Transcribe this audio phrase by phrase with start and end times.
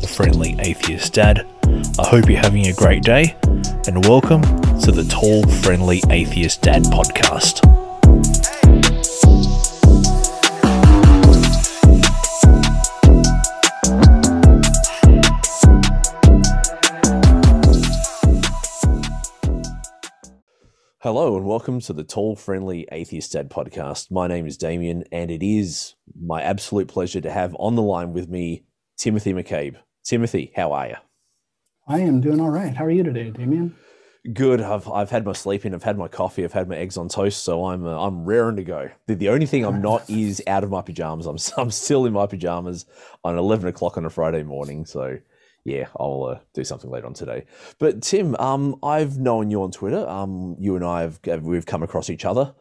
[0.00, 1.46] the friendly atheist dad.
[1.98, 3.36] I hope you're having a great day,
[3.86, 4.40] and welcome
[4.80, 7.60] to the Tall, Friendly Atheist Dad podcast.
[21.02, 24.10] Hello and welcome to the Tall Friendly Atheist Dad podcast.
[24.10, 28.14] My name is Damien, and it is my absolute pleasure to have on the line
[28.14, 28.64] with me
[28.96, 29.76] Timothy McCabe.
[30.04, 30.96] Timothy, how are you?
[31.86, 32.74] I am doing all right.
[32.74, 33.74] How are you today, Damien?
[34.32, 34.60] Good.
[34.60, 35.74] I've I've had my sleep in.
[35.74, 36.44] I've had my coffee.
[36.44, 37.42] I've had my eggs on toast.
[37.42, 38.90] So I'm uh, I'm raring to go.
[39.06, 41.26] The, the only thing I'm not is out of my pajamas.
[41.26, 42.86] I'm I'm still in my pajamas
[43.24, 44.84] on 11 o'clock on a Friday morning.
[44.84, 45.18] So
[45.64, 47.46] yeah, I'll uh, do something later on today.
[47.78, 50.06] But Tim, um, I've known you on Twitter.
[50.08, 52.54] Um, you and I have we've come across each other.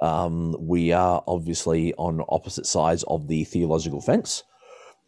[0.00, 4.44] Um, we are obviously on opposite sides of the theological fence.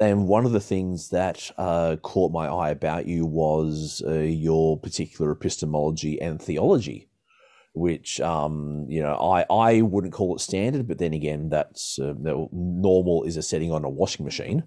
[0.01, 4.79] And one of the things that uh, caught my eye about you was uh, your
[4.79, 7.09] particular epistemology and theology,
[7.73, 12.15] which um, you know I I wouldn't call it standard, but then again, that's uh,
[12.53, 14.65] normal is a setting on a washing machine.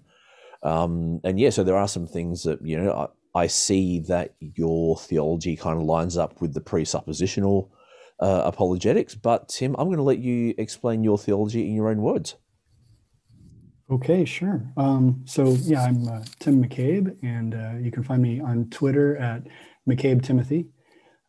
[0.62, 4.34] Um, and yeah, so there are some things that, you know, I, I see that
[4.40, 7.68] your theology kind of lines up with the presuppositional
[8.18, 9.14] uh, apologetics.
[9.14, 12.34] But Tim, I'm going to let you explain your theology in your own words.
[13.88, 14.62] Okay, sure.
[14.76, 19.16] Um, so yeah, I'm uh, Tim McCabe, and uh, you can find me on Twitter
[19.16, 19.42] at
[19.88, 20.66] McCabe Timothy,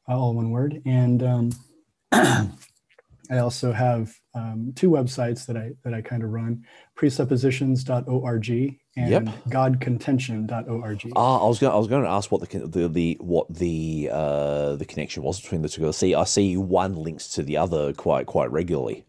[0.09, 0.81] uh, all one word.
[0.85, 1.50] And um,
[2.11, 6.63] I also have um, two websites that I that I kind of run:
[6.97, 8.50] presuppositions.org
[8.97, 9.24] and yep.
[9.50, 11.12] godcontention.org.
[11.16, 14.09] Ah, I was going I was going to ask what the the, the what the
[14.12, 15.88] uh, the connection was between the two.
[15.88, 19.06] I see I see one links to the other quite quite regularly.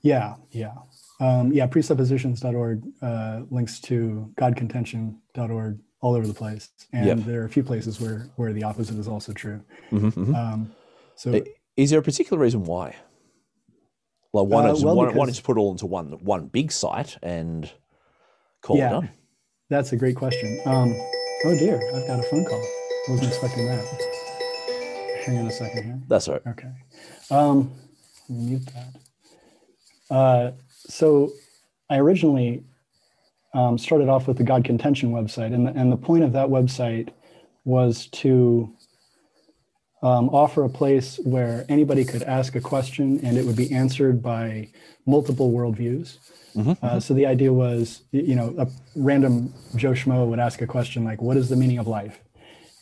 [0.00, 0.74] Yeah, yeah.
[1.20, 6.70] Um, yeah, presuppositions.org uh, links to godcontention.org all over the place.
[6.92, 7.18] And yep.
[7.18, 9.62] there are a few places where where the opposite is also true.
[9.90, 10.34] Mm-hmm, mm-hmm.
[10.34, 10.72] Um,
[11.14, 11.42] so
[11.76, 12.96] is there a particular reason why?
[14.32, 16.46] Like why not, uh, well, why, why not just put it all into one one
[16.46, 17.70] big site and
[18.62, 19.10] call yeah, it done?
[19.68, 20.60] That's a great question.
[20.66, 20.94] Um,
[21.44, 22.62] oh dear, I've got a phone call.
[23.08, 23.84] I wasn't expecting that.
[25.24, 26.00] Hang on a second here.
[26.08, 26.42] That's right.
[26.46, 26.72] Okay.
[27.30, 27.72] Um,
[28.28, 30.14] mute that.
[30.14, 30.50] Uh,
[30.88, 31.32] so
[31.90, 32.64] I originally
[33.54, 36.48] um, started off with the God Contention website, and the, and the point of that
[36.48, 37.10] website
[37.64, 38.72] was to
[40.02, 44.20] um, offer a place where anybody could ask a question and it would be answered
[44.20, 44.68] by
[45.06, 46.18] multiple worldviews.
[46.56, 48.66] Mm-hmm, uh, so the idea was, you know, a
[48.96, 52.21] random Joe Schmo would ask a question like, "What is the meaning of life?"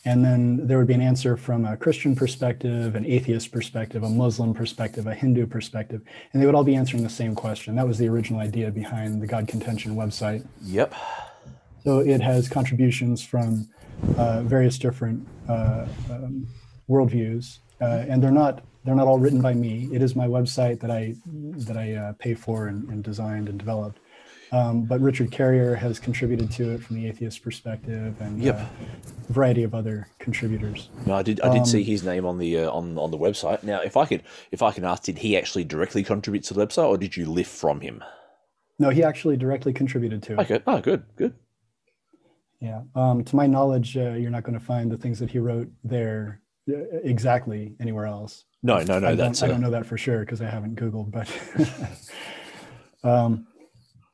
[0.05, 4.09] And then there would be an answer from a Christian perspective, an atheist perspective, a
[4.09, 6.01] Muslim perspective, a Hindu perspective,
[6.33, 7.77] and they would all be answering the same question.
[7.77, 10.47] That was the original idea behind the God Contention website.
[10.63, 10.95] Yep.
[11.85, 13.69] So it has contributions from
[14.17, 16.47] uh, various different uh, um,
[16.89, 19.89] worldviews, uh, and they're not they're not all written by me.
[19.93, 23.59] It is my website that I that I uh, pay for and, and, designed and
[23.59, 23.99] developed.
[24.53, 28.59] Um, but Richard Carrier has contributed to it from the atheist perspective, and yep.
[28.59, 28.65] uh,
[29.29, 30.89] a variety of other contributors.
[31.07, 31.41] No, I did.
[31.41, 33.63] I did um, see his name on the uh, on on the website.
[33.63, 36.67] Now, if I could, if I can ask, did he actually directly contribute to the
[36.67, 38.03] website, or did you lift from him?
[38.79, 40.39] No, he actually directly contributed to it.
[40.41, 40.61] Okay.
[40.67, 41.35] Oh, good, good.
[42.61, 42.83] Yeah.
[42.95, 45.71] Um, to my knowledge, uh, you're not going to find the things that he wrote
[45.85, 48.45] there exactly anywhere else.
[48.63, 49.09] No, no, no.
[49.09, 51.29] I that's don't, I don't know that for sure because I haven't Googled, but
[53.09, 53.47] um,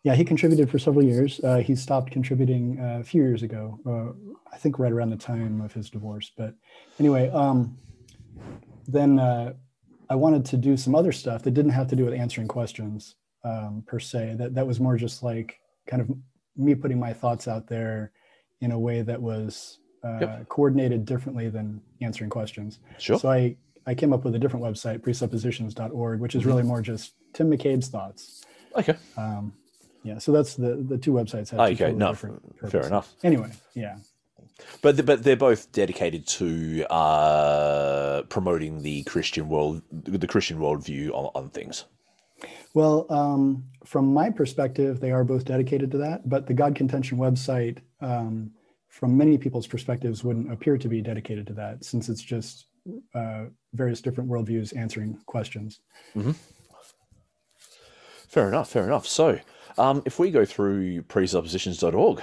[0.06, 1.40] yeah, he contributed for several years.
[1.42, 5.16] Uh, he stopped contributing uh, a few years ago, uh, I think right around the
[5.16, 6.30] time of his divorce.
[6.38, 6.54] But
[7.00, 7.76] anyway, um,
[8.86, 9.54] then uh,
[10.08, 13.16] I wanted to do some other stuff that didn't have to do with answering questions
[13.42, 14.36] um, per se.
[14.38, 15.58] That that was more just like
[15.88, 16.08] kind of
[16.56, 18.12] me putting my thoughts out there
[18.60, 20.48] in a way that was uh, yep.
[20.48, 22.78] coordinated differently than answering questions.
[22.98, 23.18] Sure.
[23.18, 23.56] So I,
[23.88, 26.48] I came up with a different website, presuppositions.org, which is mm-hmm.
[26.48, 28.44] really more just Tim McCabe's thoughts.
[28.76, 28.94] Okay.
[29.16, 29.52] Um,
[30.06, 30.18] yeah.
[30.18, 31.60] So that's the the two websites have.
[31.60, 31.92] okay.
[31.92, 32.14] No.
[32.14, 33.14] Fair enough.
[33.22, 33.50] Anyway.
[33.74, 33.96] Yeah.
[34.80, 41.10] But the, but they're both dedicated to uh, promoting the Christian world, the Christian worldview
[41.10, 41.84] on, on things.
[42.72, 46.28] Well, um, from my perspective, they are both dedicated to that.
[46.28, 48.50] But the God Contention website um,
[48.96, 52.68] from many people's perspectives, wouldn't appear to be dedicated to that, since it's just
[53.14, 53.44] uh,
[53.74, 55.80] various different worldviews answering questions.
[56.16, 56.30] Mm-hmm.
[58.26, 58.70] Fair enough.
[58.70, 59.06] Fair enough.
[59.06, 59.38] So,
[59.78, 62.22] um, if we go through presuppositions.org,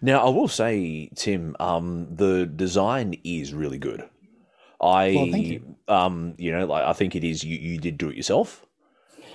[0.00, 4.08] now I will say, Tim, um, the design is really good.
[4.80, 5.76] I, well, you.
[5.86, 7.44] Um, you know, like I think it is.
[7.44, 8.66] You, you did do it yourself.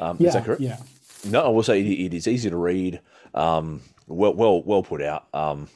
[0.01, 0.61] Um, yeah, is that correct?
[0.61, 0.77] Yeah.
[1.25, 2.99] No, I will say it, it is easy to read.
[3.33, 5.27] Um, well, well, well put out.
[5.33, 5.69] Um,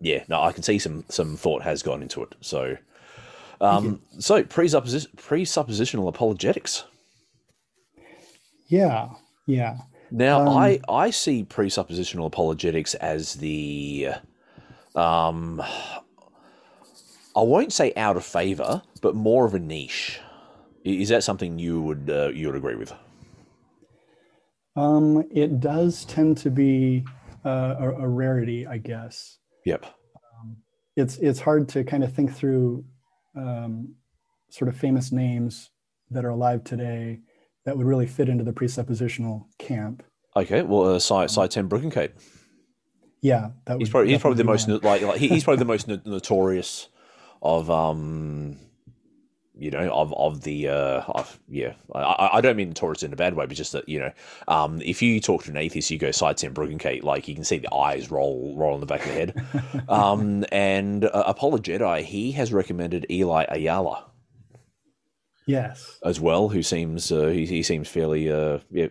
[0.00, 2.34] yeah, no, I can see some some thought has gone into it.
[2.40, 2.76] So,
[3.60, 6.84] um, so presupposi- presuppositional apologetics.
[8.68, 9.10] Yeah,
[9.46, 9.78] yeah.
[10.14, 14.10] Now, Um, I I see presuppositional apologetics as the,
[14.94, 15.60] um,
[17.36, 20.20] I won't say out of favor, but more of a niche.
[20.84, 22.92] Is that something you would uh, you would agree with?
[24.76, 27.04] Um, it does tend to be
[27.44, 29.38] uh, a, a rarity, I guess.
[29.64, 29.84] Yep.
[30.94, 32.84] It's it's hard to kind of think through
[33.34, 33.96] um,
[34.48, 35.70] sort of famous names
[36.12, 37.18] that are alive today
[37.64, 40.02] that would really fit into the presuppositional camp.
[40.36, 40.62] Okay.
[40.62, 42.12] Well, uh, Sye, Sye Ten Bruggencate.
[43.22, 44.80] Yeah, that He's probably he's probably the most be one.
[44.82, 46.88] no- like, like he, he's probably the most no- notorious
[47.42, 48.58] of um
[49.56, 53.16] you know of of the uh of, yeah I- I, don't mean notorious in a
[53.16, 54.10] bad way but just that you know
[54.48, 57.44] um if you talk to an atheist you go Sye Ten Bruggencate like you can
[57.44, 61.58] see the eyes roll roll on the back of the head um and uh, Apollo
[61.58, 64.04] Jedi he has recommended Eli Ayala
[65.46, 65.98] Yes.
[66.04, 68.88] as well, who seems uh, he, he seems fairly uh, yeah,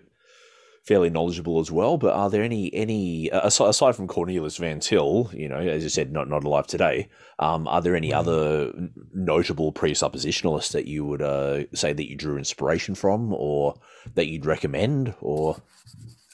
[0.86, 1.98] fairly knowledgeable as well.
[1.98, 5.84] But are there any any uh, aside, aside from Cornelius Van Til, you know, as
[5.84, 7.10] you said, not not alive today?
[7.40, 8.20] Um, are there any Right.
[8.20, 8.72] other
[9.14, 13.74] notable presuppositionalists that you would uh, say that you drew inspiration from, or
[14.16, 15.58] that you'd recommend, or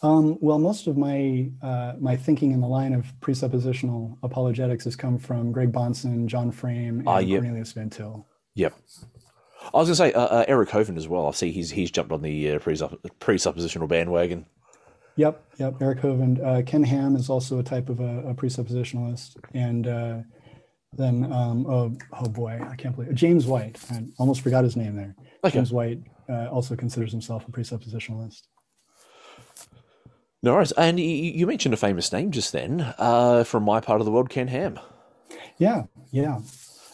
[0.01, 4.95] Um, well, most of my uh, my thinking in the line of presuppositional apologetics has
[4.95, 7.41] come from Greg Bahnsen, John Frame, and Ah, yep.
[7.41, 8.25] Cornelius Van Til.
[8.55, 8.73] yep.
[9.73, 11.27] I was going to say uh, uh, Eric Hovind as well.
[11.27, 14.45] I see he's he's jumped on the uh, presupp- presuppositional bandwagon.
[15.15, 15.75] Yep, yep.
[15.81, 16.43] Eric Hovind.
[16.45, 20.17] Uh, Ken Ham is also a type of a, a presuppositionalist, and uh,
[20.93, 23.15] then um, oh oh boy, I can't believe it.
[23.15, 23.79] James White.
[23.91, 25.15] I almost forgot his name there.
[25.43, 25.55] Okay.
[25.55, 25.99] James White
[26.29, 28.43] uh, also considers himself a presuppositionalist.
[30.41, 30.71] No worries.
[30.73, 34.29] And you mentioned a famous name just then uh, from my part of the world,
[34.29, 34.79] Ken Ham.
[35.57, 36.39] Yeah, yeah.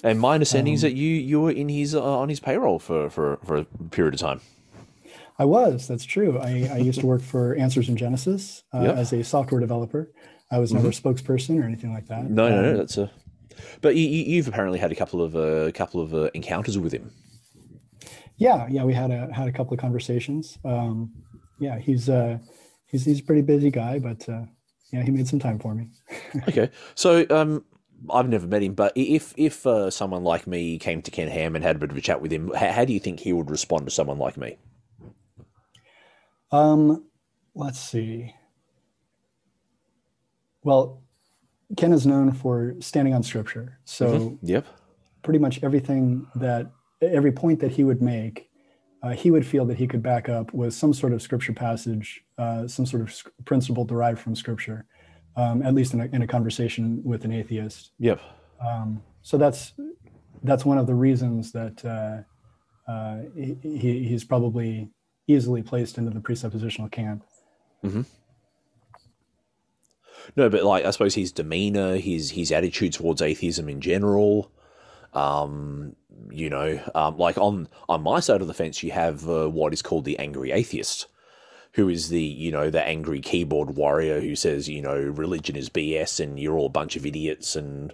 [0.06, 2.80] And my understanding is Um, that you you were in his uh, on his payroll
[2.80, 4.40] for, for for a period of time.
[5.38, 5.88] I was.
[5.90, 6.38] That's true.
[6.40, 8.96] I, I used to work for Answers in Genesis uh, Yep.
[9.02, 10.04] as a software developer.
[10.52, 12.30] I was never a spokesperson or anything like that.
[12.30, 13.12] No, no, no, Um, that's a.
[13.82, 17.12] But you, you've apparently had a couple of a couple of uh, encounters with him.
[18.38, 18.84] Yeah, yeah.
[18.84, 20.58] We had a had a couple of conversations.
[20.64, 21.12] Um,
[21.60, 22.38] yeah, he's uh,
[22.86, 24.44] he's he's a pretty busy guy, but uh,
[24.94, 25.88] yeah, he made some time for me.
[26.50, 27.64] Okay, so um,
[28.12, 31.56] I've never met him, but if if uh, someone like me came to Ken Ham
[31.56, 33.34] and had a bit of a chat with him, how, how do you think he
[33.34, 34.58] would respond to someone like me?
[36.52, 37.06] Um,
[37.56, 38.34] let's see.
[40.64, 41.02] Well,
[41.78, 43.80] Ken is known for standing on scripture.
[43.86, 44.38] So Mhm.
[44.44, 44.66] Yep.
[45.24, 48.50] pretty much everything that every point that he would make,
[49.04, 52.24] uh, he would feel that he could back up with some sort of scripture passage,
[52.38, 54.86] uh, some sort of sc- principle derived from scripture,
[55.36, 57.92] um, at least in a, in a conversation with an atheist.
[58.00, 58.20] Yep.
[58.66, 59.74] Um, so that's
[60.44, 64.90] that's one of the reasons that uh, uh, he, he- he's probably
[65.28, 67.24] easily placed into the presuppositional camp.
[70.36, 74.52] No, but like I suppose his demeanor, his his attitude towards atheism in general,
[75.14, 75.96] um,
[76.32, 79.74] you know, um, like on on my side of the fence, you have uh, what
[79.74, 81.08] is called the angry atheist,
[81.76, 85.70] who is the you know the angry keyboard warrior who says you know religion is
[85.70, 87.94] BS and you're all a bunch of idiots and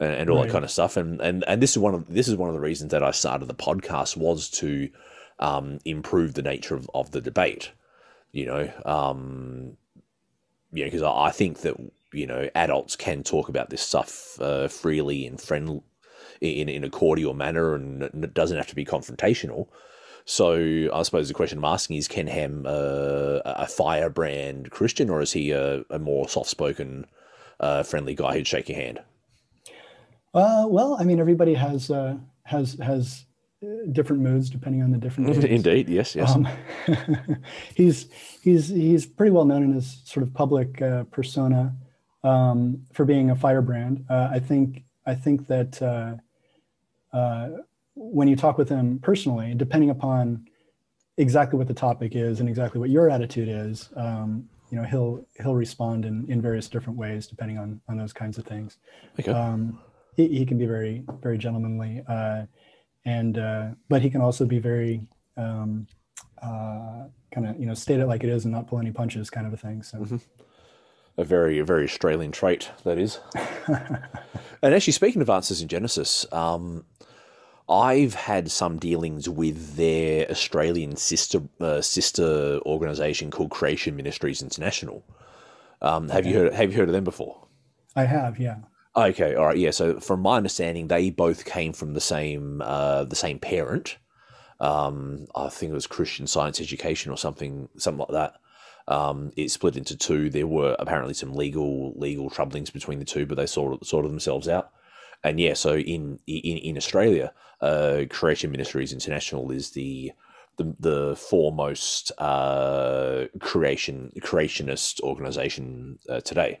[0.00, 0.46] and, and all Right.
[0.46, 0.96] that kind of stuff.
[0.96, 3.10] And and and this is one of this is one of the reasons that I
[3.10, 4.90] started the podcast was to
[5.38, 7.72] um, improve the nature of, of the debate.
[8.32, 9.76] You know, um,
[10.72, 11.76] you know, because I, I think that
[12.12, 15.82] you know adults can talk about this stuff uh, freely and friend
[16.40, 19.68] in in a cordial manner, and it doesn't have to be confrontational.
[20.30, 25.22] So I suppose the question I'm asking is: Ken Ham uh, a firebrand Christian, or
[25.22, 27.06] is he a, a more soft spoken,
[27.60, 29.00] uh, friendly guy who'd shake your hand?
[30.34, 33.24] Uh, well, I mean, everybody has uh, has has
[33.62, 35.32] uh, different moods depending on the different.
[35.40, 35.44] days.
[35.44, 36.34] Indeed, yes, yes.
[36.34, 36.46] Um,
[37.74, 38.08] he's
[38.42, 41.74] he's he's pretty well known in his sort of public uh, persona
[42.22, 44.04] um, for being a firebrand.
[44.10, 46.16] Uh, I think I think that uh,
[47.16, 47.48] uh,
[47.98, 50.46] when you talk with him personally, depending upon
[51.16, 55.26] exactly what the topic is and exactly what your attitude is, um, you know, he'll
[55.42, 58.78] he'll respond in, in various different ways depending on on those kinds of things.
[59.18, 59.32] okay.
[59.32, 59.80] Um,
[60.14, 62.44] he, he can be very very gentlemanly, uh,
[63.04, 65.00] and uh, but he can also be very
[65.36, 65.86] um,
[66.42, 69.30] uh, kind of you know state it like it is and not pull any punches,
[69.30, 69.82] kind of a thing.
[69.82, 70.06] So
[71.16, 73.18] a very a very Australian trait that is.
[73.66, 76.84] and actually, speaking of answers in Genesis, um,
[77.68, 85.04] I've had some dealings with their Australian sister uh, sister organization called Creation Ministries International.
[85.82, 87.46] Um, have you heard Have you heard of them before?
[87.94, 88.58] I have, yeah.
[88.96, 89.70] Okay, all right, yeah.
[89.70, 93.98] So from my understanding, they both came from the same uh, the same parent.
[94.60, 98.34] Um, I think it was Christian Science Education or something, something like that.
[98.88, 100.30] Um, it split into two.
[100.30, 104.48] There were apparently some legal legal troublings between the two, but they sorted sorted themselves
[104.48, 104.72] out.
[105.24, 110.12] And yeah, so in in in Australia, uh, Creation Ministries International is the
[110.58, 116.60] the, the foremost uh, creation creationist organization uh, today.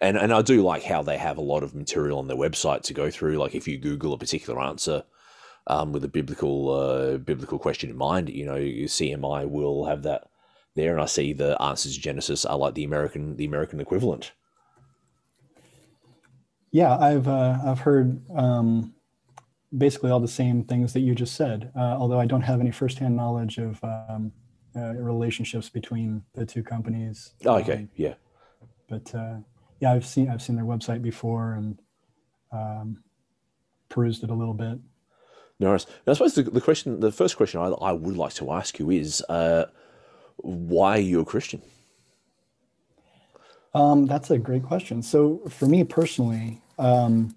[0.00, 2.82] And and I do like how they have a lot of material on their website
[2.82, 3.38] to go through.
[3.38, 5.04] Like if you Google a particular answer
[5.66, 10.28] um, with a biblical uh, biblical question in mind, you know, CMI will have that
[10.74, 10.92] there.
[10.92, 14.32] And I see the answers to Genesis are like the American the American equivalent.
[16.74, 18.94] Yeah, I've uh, I've heard um,
[19.78, 21.70] basically all the same things that you just said.
[21.76, 24.32] Uh, although I don't have any firsthand knowledge of um,
[24.74, 27.34] uh, relationships between the two companies.
[27.46, 28.14] Oh, okay, Um, yeah.
[28.88, 29.36] but uh,
[29.78, 31.78] yeah, I've seen I've seen their website before and
[32.50, 33.04] um,
[33.88, 34.80] perused it a little bit.
[35.60, 38.80] Now, I suppose the, the question, the first question I, I would like to ask
[38.80, 39.66] you is, uh,
[40.38, 41.62] why are you a Christian?
[43.74, 45.02] Um, that's a great question.
[45.02, 47.34] So for me personally, um,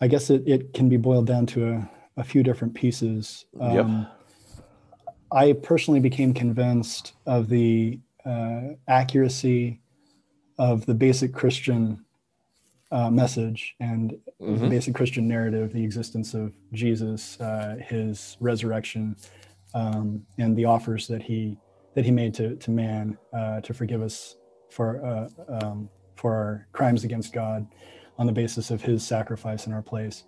[0.00, 3.44] I guess it, it can be boiled down to a, a few different pieces.
[3.60, 4.16] Um, Yep.
[5.32, 9.80] I personally became convinced of the uh, accuracy
[10.58, 12.04] of the basic Christian
[12.90, 14.10] uh, message and
[14.40, 14.70] the Mhm.
[14.70, 19.16] basic Christian narrative, the existence of Jesus, uh, his resurrection,
[19.74, 21.56] um, and the offers that he
[21.94, 24.36] that he made to to man uh, to forgive us
[24.70, 25.28] for uh,
[25.62, 27.66] um, for our crimes against God
[28.20, 30.24] on the basis of his sacrifice in our place.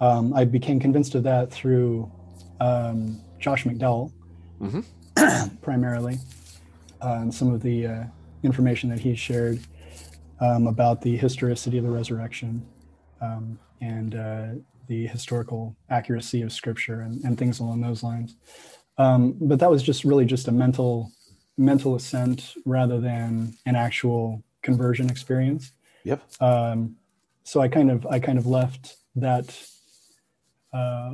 [0.00, 2.10] Um, I became convinced of that through
[2.60, 4.12] um, Josh McDowell,
[4.60, 4.84] Mhm.
[5.62, 6.18] primarily,
[7.00, 8.04] uh, and some of the uh,
[8.42, 9.60] information that he shared
[10.40, 12.66] um, about the historicity of the resurrection
[13.22, 14.48] um, and uh,
[14.88, 18.36] the historical accuracy of Scripture and, and things along those lines.
[18.98, 21.12] Um, but that was just really just a mental
[21.56, 25.72] mental assent rather than an actual conversion experience.
[26.04, 26.22] Yep.
[26.40, 26.96] Um,
[27.50, 29.46] so I kind of I kind of left that.
[30.72, 31.10] Uh,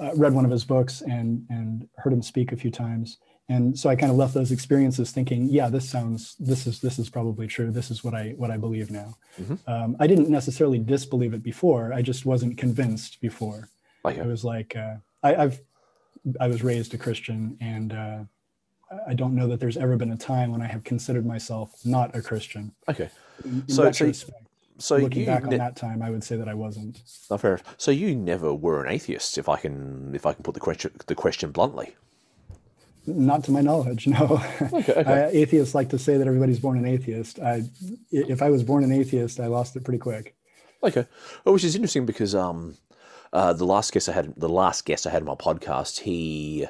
[0.00, 3.76] I read one of his books and and heard him speak a few times, and
[3.76, 7.10] so I kind of left those experiences thinking, yeah, this sounds this is this is
[7.10, 7.72] probably true.
[7.72, 9.16] This is what I what I believe now.
[9.40, 9.58] Mhm.
[9.66, 11.92] Um, I didn't necessarily disbelieve it before.
[11.92, 13.68] I just wasn't convinced before.
[14.04, 14.20] Okay.
[14.20, 15.60] It was like uh, I, I've
[16.38, 18.18] I was raised a Christian, and uh,
[19.08, 22.14] I don't know that there's ever been a time when I have considered myself not
[22.14, 22.72] a Christian.
[22.88, 23.08] Okay.
[23.44, 24.46] In So- so- retrospect,
[24.82, 27.00] So looking you, back on ne- that time, I would say that I wasn't.
[27.30, 27.74] not fair enough.
[27.78, 30.90] So you never were an atheist, if I can, if I can put the question,
[31.06, 31.94] the question bluntly.
[33.06, 34.42] Not to my knowledge, no.
[34.60, 35.04] Okay, okay.
[35.06, 37.38] Uh, atheists like to say that everybody's born an atheist.
[37.38, 37.62] I,
[38.10, 40.34] if I was born an atheist, I lost it pretty quick.
[40.82, 41.06] Okay,
[41.44, 42.76] well, which is interesting because um,
[43.32, 46.66] uh, the last guest I had, the last guest I had on my podcast, he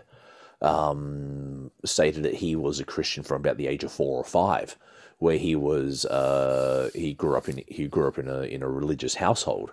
[0.61, 4.76] um, stated that he was a Christian from about the age of four or five,
[5.23, 8.69] where he was uh, he grew up in he grew up in a in a
[8.69, 9.71] religious household.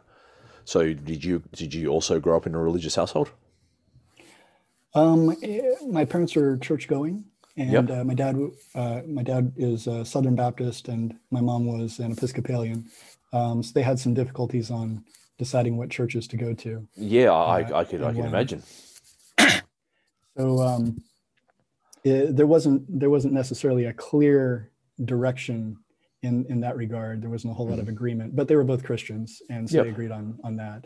[0.63, 3.31] So did you did you also grow up in a religious household?
[4.93, 7.25] Um, eh, my parents are church going,
[7.57, 7.89] and Yep.
[7.89, 8.35] uh, my dad,
[8.75, 12.85] uh, my dad is a Southern Baptist, and my mom was an Episcopalian.
[13.33, 15.03] Um, so they had some difficulties on
[15.37, 16.87] deciding what churches to go to.
[16.95, 18.61] Yeah, I, Uh, I could I can imagine.
[20.37, 21.01] So um,
[22.05, 24.71] it, there wasn't there wasn't necessarily a clear
[25.05, 25.77] direction
[26.23, 27.21] in in that regard.
[27.21, 29.85] There wasn't a whole lot of agreement, but they were both Christians, and so Yep.
[29.85, 30.85] they agreed on on that.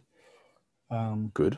[0.90, 1.58] Um, Good.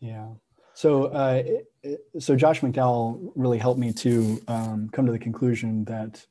[0.00, 0.34] Yeah.
[0.74, 5.18] So, uh, it- it- so Josh McDowell really helped me to um, come to the
[5.18, 6.24] conclusion that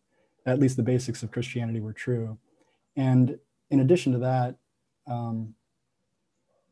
[0.45, 2.37] at least the basics of Christianity were true,
[2.95, 3.37] and
[3.69, 4.55] in addition to that,
[5.07, 5.53] um,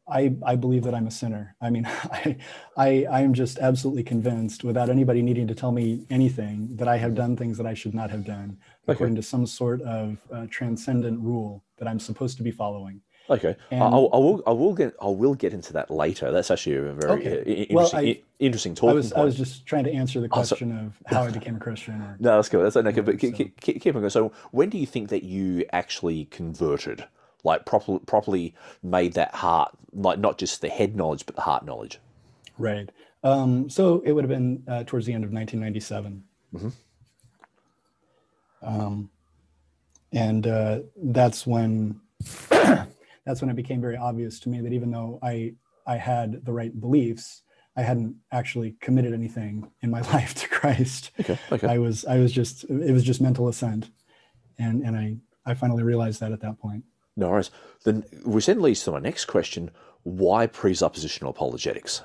[0.07, 1.55] I I believe that I'm a sinner.
[1.61, 2.37] I mean, I
[2.77, 6.97] I I am just absolutely convinced, without anybody needing to tell me anything, that I
[6.97, 8.93] have done things that I should not have done, Okay.
[8.93, 13.01] according to some sort of uh, transcendent rule that I'm supposed to be following.
[13.27, 14.43] Okay, I, And- I, I will.
[14.45, 14.93] I will get.
[15.01, 16.31] I will get into that later.
[16.31, 17.39] That's actually a very Okay.
[17.39, 19.91] uh, i- Well, interesting, I- i- interesting I talking was I was just trying to
[19.91, 21.95] answer the Oh, question of how I became a Christian.
[22.03, 22.61] Or, No, that's cool.
[22.61, 23.01] That's okay.
[23.01, 24.11] But Yeah, keep, so- keep, keep keep on going.
[24.11, 27.05] So, when do you think that you actually converted,
[27.45, 31.65] like properly, properly made that heart, like not just the head knowledge, but the heart
[31.65, 31.99] knowledge?
[32.57, 32.89] Right.
[33.23, 36.23] Um, so it would have been uh, towards the end of 1997.
[36.53, 36.71] Mhm.
[38.61, 39.09] Um,
[40.11, 41.99] and uh, that's when
[42.49, 45.53] that's when it became very obvious to me that even though I
[45.85, 47.43] I had the right beliefs,
[47.75, 51.11] I hadn't actually committed anything in my life to Christ.
[51.19, 51.37] Okay.
[51.51, 51.67] Okay.
[51.67, 53.91] I was I was just it was just mental assent,
[54.57, 56.83] and and I I finally realized that at that point.
[57.15, 57.51] No worries.
[57.83, 59.71] Then which then leads to my next question:
[60.03, 62.01] Why presuppositional apologetics?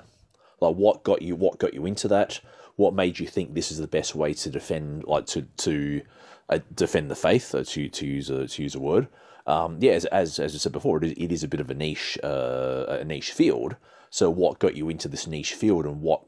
[0.60, 1.36] Like, what got you?
[1.36, 2.40] What got you into that?
[2.76, 6.02] What made you think this is the best way to defend, like to to
[6.48, 7.54] uh, defend the faith?
[7.54, 9.08] Uh, to to use a to use a word.
[9.46, 11.70] Um, yeah, as, as as I said before, it is, it is a bit of
[11.70, 13.76] a niche uh, a niche field.
[14.10, 16.22] So, what got you into this niche field, and what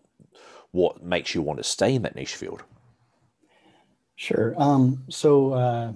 [0.73, 2.65] what makes you want to stay in that niche field?
[4.17, 4.55] Sure.
[4.57, 5.93] Um, so uh,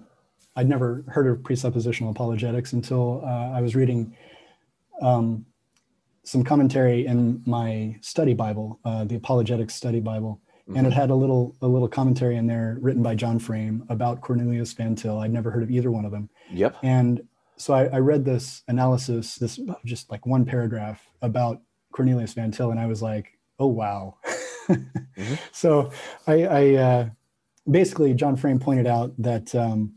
[0.57, 4.17] I'd never heard of presuppositional apologetics until uh, I was reading
[5.03, 5.45] um,
[6.25, 10.77] some commentary in my study Bible, uh, the Apologetics Study Bible, mm-hmm.
[10.77, 14.23] and it had a little a little commentary in there written by John Frame about
[14.23, 15.19] Cornelius Van Til.
[15.21, 16.31] I'd never heard of either one of them.
[16.51, 16.77] Yep.
[16.83, 17.23] And
[17.57, 21.61] so I, I read this analysis, this just like one paragraph about
[21.93, 24.17] Cornelius Van Til, and I was like, oh wow.
[24.69, 25.35] mm-hmm.
[25.53, 25.91] So
[26.27, 27.09] I, I uh,
[27.71, 29.95] basically John Frame pointed out that um,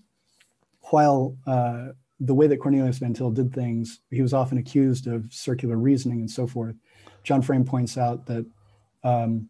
[0.91, 1.87] while uh,
[2.19, 6.19] the way that Cornelius Van Til did things, he was often accused of circular reasoning
[6.19, 6.75] and so forth.
[7.23, 8.45] John Frame points out that
[9.03, 9.49] um,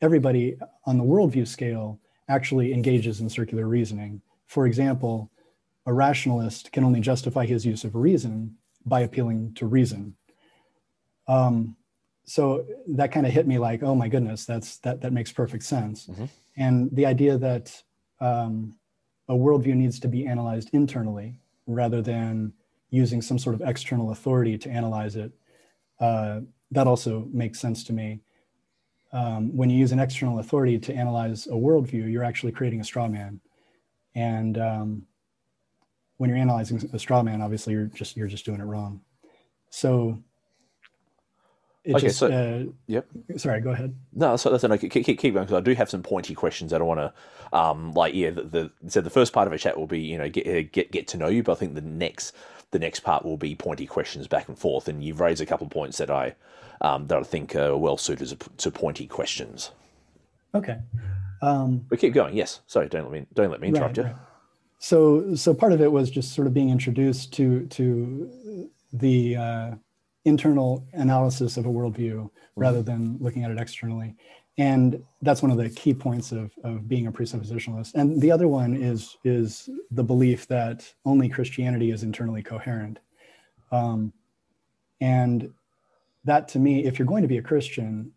[0.00, 4.20] everybody on the worldview scale actually engages in circular reasoning.
[4.46, 5.30] For example,
[5.86, 10.14] a rationalist can only justify his use of reason by appealing to reason.
[11.26, 11.76] Um,
[12.24, 15.64] so that kind of hit me like, oh my goodness, that's that that makes perfect
[15.64, 16.06] sense.
[16.06, 16.24] Mm-hmm.
[16.56, 17.82] And the idea that
[18.20, 18.74] um,
[19.28, 22.52] a worldview needs to be analyzed internally rather than
[22.90, 25.32] using some sort of external authority to analyze it.
[26.00, 28.20] Uh, that also makes sense to me.
[29.12, 32.84] Um, when you use an external authority to analyze a worldview, you're actually creating a
[32.84, 33.40] straw man.
[34.14, 35.06] And um,
[36.16, 39.00] when you're analyzing a straw man, obviously you're just you're just doing it wrong.
[39.70, 40.22] So
[41.88, 43.06] it okay, just, so uh, yep.
[43.38, 43.96] Sorry, go ahead.
[44.12, 46.70] No, so that's no, keep, keep, keep going because I do have some pointy questions
[46.70, 48.28] that I want to, um, like yeah.
[48.28, 50.68] The, the so the first part of a chat will be you know get uh,
[50.70, 52.36] get get to know you, but I think the next
[52.72, 55.66] the next part will be pointy questions back and forth, and you've raised a couple
[55.66, 56.34] of points that I
[56.82, 59.70] um, that I think are well suited to pointy questions.
[60.54, 60.76] Okay.
[61.40, 62.36] Um, but keep going.
[62.36, 62.60] Yes.
[62.66, 62.90] Sorry.
[62.90, 64.12] Don't let me don't let me interrupt right, you.
[64.12, 64.22] Right.
[64.78, 69.36] So so part of it was just sort of being introduced to to the.
[69.36, 69.70] Uh,
[70.24, 72.60] internal analysis of a worldview mm-hmm.
[72.60, 74.14] rather than looking at it externally.
[74.58, 77.94] And that's one of the key points of, of being a presuppositionalist.
[77.94, 82.98] And the other one is, is the belief that only Christianity is internally coherent.
[83.70, 84.12] Um,
[85.00, 85.52] and
[86.24, 88.12] that to me, if you're going to be a Christian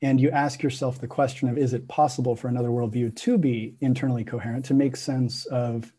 [0.00, 3.74] and you ask yourself the question of is it possible for another worldview to be
[3.82, 5.92] internally coherent, to make sense of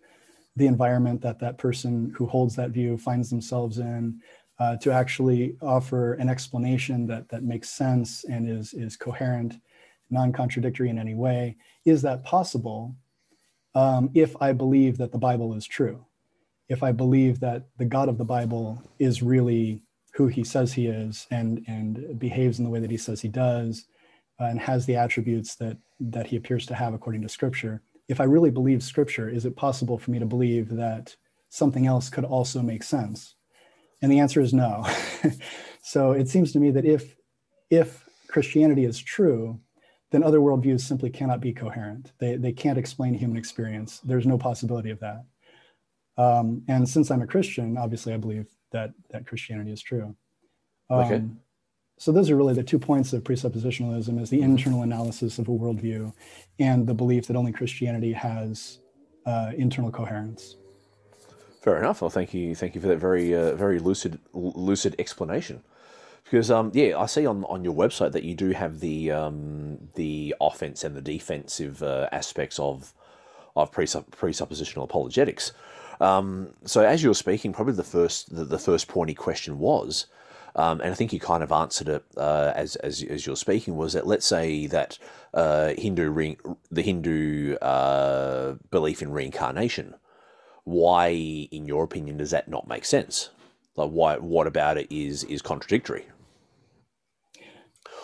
[0.55, 4.19] the environment that that person who holds that view finds themselves in,
[4.61, 9.55] uh, to actually offer an explanation that, that makes sense and is, is coherent,
[10.11, 11.57] non-contradictory in any way.
[11.83, 12.95] Is that possible
[13.73, 16.05] um, if I believe that the Bible is true?
[16.69, 18.67] If I believe that the God of the Bible
[18.99, 19.81] is really
[20.13, 23.29] who he says he is and, and behaves in the way that he says he
[23.29, 23.85] does
[24.39, 28.21] uh, and has the attributes that, that he appears to have according to scripture, if
[28.21, 31.15] I really believe scripture, is it possible for me to believe that
[31.49, 33.35] something else could also make sense?
[34.01, 34.87] And the answer is no.
[35.81, 37.15] so it seems to me that if
[37.69, 39.59] if Christianity is true,
[40.11, 42.11] then other worldviews simply cannot be coherent.
[42.19, 43.99] They, they can't explain human experience.
[43.99, 45.23] There's no possibility of that.
[46.17, 50.15] Um, and since I'm a Christian, obviously I believe that, that Christianity is true.
[50.89, 51.23] Um, okay.
[51.97, 55.51] So those are really the two points of presuppositionalism is the internal analysis of a
[55.51, 56.11] worldview
[56.59, 58.79] and the belief that only Christianity has
[59.25, 60.57] uh, internal coherence.
[61.61, 62.01] Fair enough.
[62.01, 65.61] Well, thank you, thank you for that very, uh, very lucid, lucid explanation.
[66.23, 69.89] Because um, yeah, I see on, on your website that you do have the um,
[69.95, 72.93] the offense and the defensive uh, aspects of
[73.55, 75.51] of presupp- presuppositional apologetics.
[75.99, 80.07] Um, so as you were speaking, probably the first the, the first pointy question was,
[80.55, 83.75] um, and I think you kind of answered it uh, as, as as you're speaking
[83.75, 84.97] was that let's say that
[85.33, 86.37] uh, Hindu re-
[86.71, 89.95] the Hindu uh, belief in reincarnation
[90.63, 93.29] why, in your opinion, does that not make sense?
[93.75, 94.17] Like, why?
[94.17, 96.07] What about it is is contradictory?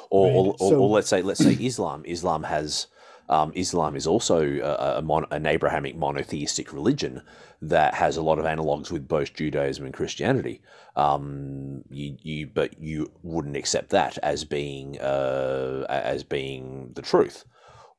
[0.09, 0.55] Or, right.
[0.59, 2.03] or, so, or, let's say let's say Islam.
[2.05, 2.87] Islam has
[3.29, 7.21] um, Islam is also a, a mon, an Abrahamic monotheistic religion
[7.61, 10.61] that has a lot of analogs with both Judaism and Christianity.
[10.95, 17.43] Um, you, you, but you wouldn't accept that as being uh, as being the truth.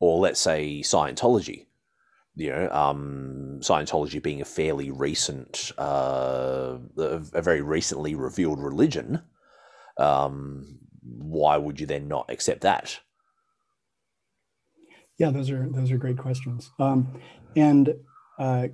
[0.01, 1.67] Or let's say Scientology
[2.39, 9.21] you know, um, Scientology being a fairly recent, uh, a, a very recently revealed religion,
[9.99, 13.01] um, why would you then not accept that?
[15.19, 16.71] Yeah, those are those are great questions.
[16.79, 17.21] Um,
[17.57, 17.93] and
[18.39, 18.69] uh,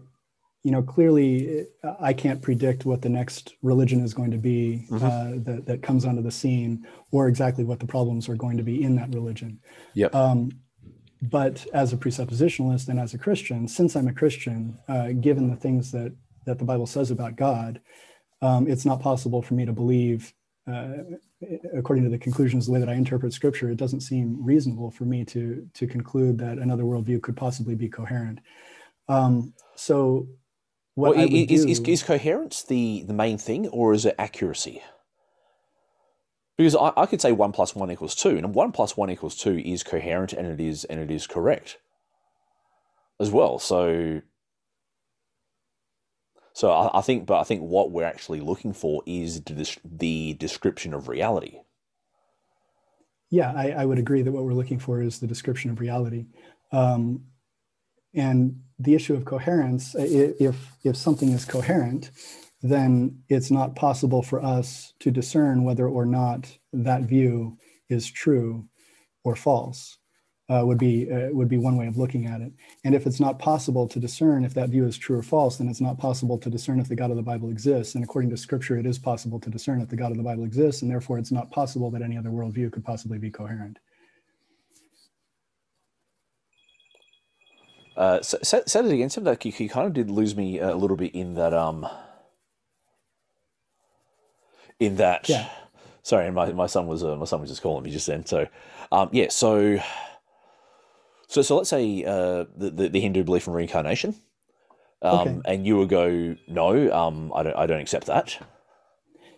[0.63, 1.67] you know, clearly,
[2.01, 5.05] I can't predict what the next religion is going to be mm-hmm.
[5.05, 8.63] uh, that that comes onto the scene, or exactly what the problems are going to
[8.63, 9.61] be in that religion.
[9.95, 10.15] Yep.
[10.15, 10.51] Um,
[11.31, 15.57] but as a presuppositionalist and as a Christian, since I'm a Christian, uh, given the
[15.57, 16.13] things that
[16.45, 17.81] that the Bible says about God,
[18.43, 20.35] um, it's not possible for me to believe,
[20.71, 20.93] uh,
[21.75, 25.05] according to the conclusions, the way that I interpret Scripture, it doesn't seem reasonable for
[25.05, 28.41] me to to conclude that another worldview could possibly be coherent.
[29.09, 30.29] Um, so,
[30.95, 34.83] what well, is, do, is, is coherence the the main thing, or is it accuracy?
[36.57, 39.37] Because I, I could say one plus one equals two, and one plus one equals
[39.37, 41.79] two is coherent and it is and it is correct
[43.21, 43.59] as well.
[43.59, 44.23] So
[46.55, 50.35] so I, I, think, but I think what we're actually looking for is the, the
[50.35, 51.59] description of reality.
[53.29, 56.27] Yeah, I, I, would agree that what we're looking for is the description of reality.
[56.71, 57.25] Um,
[58.15, 62.13] and the issue of coherence, if if something is coherent,
[62.65, 67.59] then it's not possible for us to discern whether or not that view
[67.91, 68.67] is true
[69.23, 69.99] or false.
[70.51, 72.53] Uh, would be uh, would be one way of looking at it.
[72.85, 75.69] And if it's not possible to discern if that view is true or false, then
[75.69, 77.95] it's not possible to discern if the God of the Bible exists.
[77.95, 80.45] And according to Scripture, it is possible to discern if the God of the Bible
[80.45, 83.79] exists, and therefore it's not possible that any other worldview could possibly be coherent.
[87.97, 89.09] Uh, say it again.
[89.09, 91.87] Something like you, you kind of did lose me a little bit in that um
[94.81, 95.29] in that.
[95.29, 95.49] Yeah.
[96.03, 98.27] Sorry, my, my son was uh, my son was just calling me just then.
[98.27, 98.47] So,
[98.93, 99.29] um, yeah.
[99.31, 99.79] So,
[101.29, 104.15] so so let's say uh, the, the, the Hindu belief in reincarnation,
[105.01, 105.41] um, okay.
[105.47, 108.39] and you would go, no, um, I don't I don't accept that.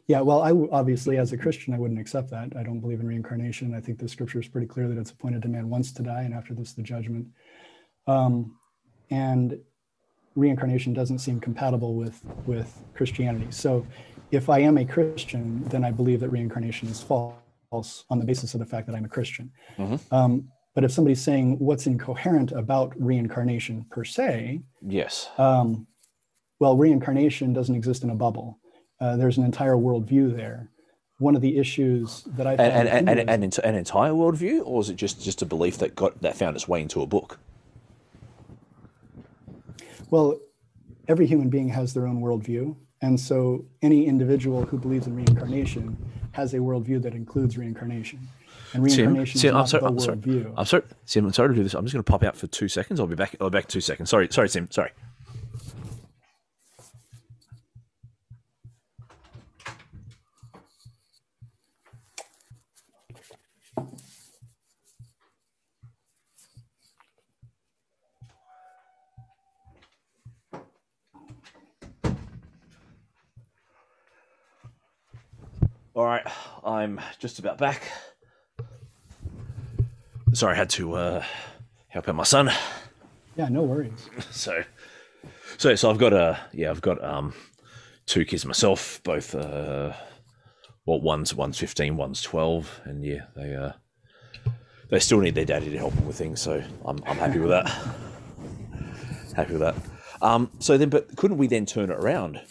[0.09, 2.53] Yeah, well, I obviously, as a Christian, I wouldn't accept that.
[2.57, 3.75] I don't believe in reincarnation.
[3.75, 6.23] I think the scripture is pretty clear that it's appointed to man once to die,
[6.23, 7.27] and after this, the judgment.
[8.07, 8.57] Um,
[9.11, 9.59] and
[10.37, 13.49] reincarnation doesn't seem compatible with with Christianity.
[13.51, 13.85] So,
[14.31, 18.55] if I am a Christian, then I believe that reincarnation is false on the basis
[18.55, 19.51] of the fact that I'm a Christian.
[19.79, 20.15] Mm-hmm.
[20.15, 25.87] Um, but if somebody's saying what's incoherent about reincarnation per se, yes, um,
[26.61, 28.59] well, reincarnation doesn't exist in a bubble.
[29.01, 30.71] Uh, there's an entire worldview there.
[31.19, 34.91] One of the issues that I've and and, and, and, an entire worldview, or is
[34.91, 37.39] it just just a belief that got that found its way into a book?
[40.11, 40.39] Well,
[41.09, 45.97] every human being has their own worldview, and so any individual who believes in reincarnation
[46.33, 48.21] has a worldview that includes reincarnation.
[48.73, 50.17] And reincarnation Tim, Tim, I'm sorry, I'm sorry.
[50.19, 50.55] Worldview.
[50.57, 50.83] I'm sorry.
[51.07, 51.75] Tim, I'm sorry to do this.
[51.75, 53.01] I'm just going to pop out for two seconds.
[53.01, 53.37] I'll be back.
[53.41, 54.11] I'll be back in two seconds.
[54.11, 54.71] Sorry, sorry, Tim.
[54.71, 54.91] Sorry.
[75.97, 76.27] All right,
[76.63, 77.81] I'm just about back.
[80.35, 81.25] Sorry, I had to uh,
[81.89, 82.51] help out my son.
[83.35, 84.11] Yeah, no worries.
[84.31, 84.63] So,
[85.57, 87.33] so, so I've got a yeah, I've got um
[88.05, 89.01] two kids myself.
[89.05, 89.95] Both uh,
[90.85, 93.73] well, one's one's fifteen, one's twelve, and yeah, they uh
[94.91, 96.43] they still need their daddy to help them with things.
[96.43, 97.69] So I'm I'm happy with that.
[99.35, 99.77] happy with that.
[100.21, 102.43] Um, so then, but couldn't we then turn it around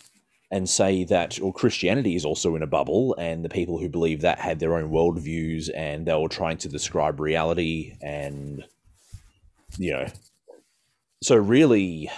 [0.52, 4.22] and say that or Christianity is also in a bubble, and the people who believe
[4.22, 8.64] that had their own worldviews, and they were trying to describe reality, and
[9.78, 10.08] you know,
[11.22, 12.10] so really,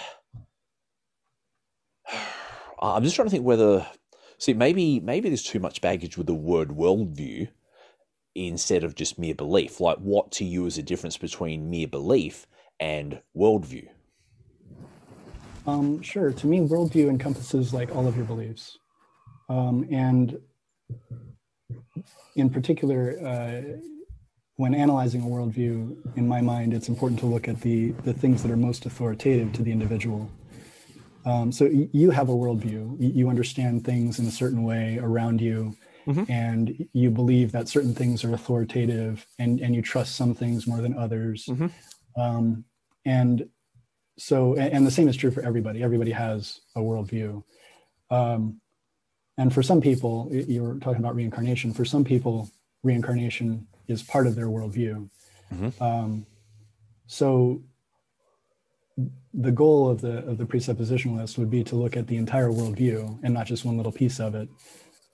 [2.82, 3.86] I'm just trying to think whether
[4.38, 7.48] see maybe maybe there's too much baggage with the word worldview
[8.34, 9.80] instead of just mere belief.
[9.80, 12.46] Like, what to you is the difference between mere belief
[12.78, 13.88] and worldview?
[15.68, 16.32] Um, sure.
[16.32, 18.78] To me, worldview encompasses like all of your beliefs.
[19.50, 20.38] Um, and
[22.36, 23.78] in particular, uh,
[24.56, 28.42] when analyzing a worldview, in my mind, it's important to look at the, the things
[28.42, 30.30] that are most authoritative to the individual.
[31.26, 34.98] Um, so y- you have a worldview, y- you understand things in a certain way
[35.02, 35.76] around you,
[36.06, 36.24] mm-hmm.
[36.32, 40.80] and you believe that certain things are authoritative, and, and you trust some things more
[40.80, 41.44] than others.
[41.46, 42.20] Mm-hmm.
[42.20, 42.64] Um,
[43.04, 43.48] and
[44.18, 45.82] so and the same is true for everybody.
[45.82, 47.42] Everybody has a worldview.
[48.10, 48.60] Um,
[49.36, 51.72] and for some people you were talking about reincarnation.
[51.72, 52.50] For some people
[52.82, 55.08] reincarnation is part of their worldview.
[55.52, 55.82] Mm-hmm.
[55.82, 56.26] um,
[57.06, 57.62] so
[59.34, 63.18] the goal of the of the presuppositionalist would be to look at the entire worldview
[63.22, 64.48] and not just one little piece of it,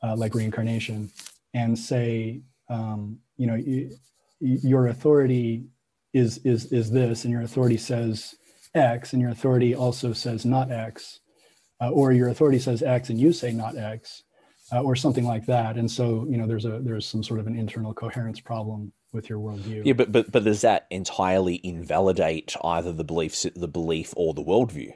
[0.03, 1.11] uh, like reincarnation,
[1.53, 3.90] and say, um, you know, y-
[4.40, 5.67] your authority
[6.12, 8.35] is is is this, and your authority says
[8.74, 11.20] X, and your authority also says not X,
[11.80, 14.22] uh, or your authority says X and you say not X,
[14.72, 15.76] uh, or something like that.
[15.76, 19.28] And so, you know, there's a there's some sort of an internal coherence problem with
[19.28, 19.82] your worldview.
[19.84, 24.42] Yeah, but but but does that entirely invalidate either the belief the belief or the
[24.42, 24.92] worldview?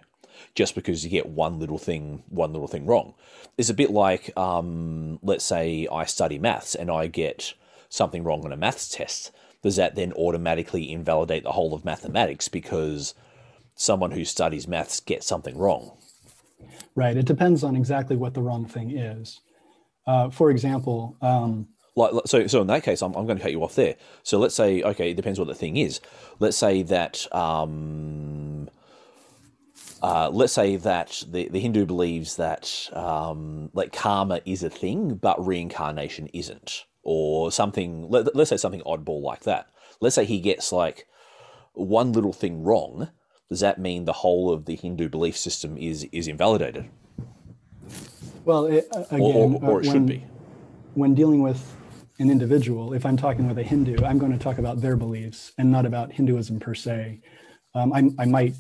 [0.55, 3.15] Just because you get one little thing one little thing wrong,
[3.57, 7.55] it's a bit like um, let's say I study maths and I get
[7.89, 9.33] something wrong on a maths test.
[9.63, 13.15] Does that then automatically invalidate the whole of mathematics because
[13.79, 15.97] someone who studies maths gets something wrong?
[16.95, 17.17] Right.
[17.17, 19.41] It depends on exactly what the wrong thing is.
[20.07, 23.51] Uh, for example, um, like so so in that case I'm, I'm going to cut
[23.51, 26.01] you off there so let's say okay it depends what the thing is
[26.39, 28.69] let's say that um
[30.01, 35.17] uh, let's say that the, the Hindu believes that um, like karma is a thing,
[35.17, 38.09] but reincarnation isn't, or something.
[38.09, 39.67] Let, let's say something oddball like that.
[40.01, 41.07] Let's say he gets like
[41.73, 43.11] one little thing wrong.
[43.49, 46.89] Does that mean the whole of the Hindu belief system is is invalidated?
[48.45, 50.25] Well, it, again, or, or, or it uh, should when, be.
[50.95, 51.75] When dealing with
[52.19, 55.53] an individual, if I'm talking with a Hindu, I'm going to talk about their beliefs
[55.59, 57.21] and not about Hinduism per se.
[57.75, 58.55] Um, I, I might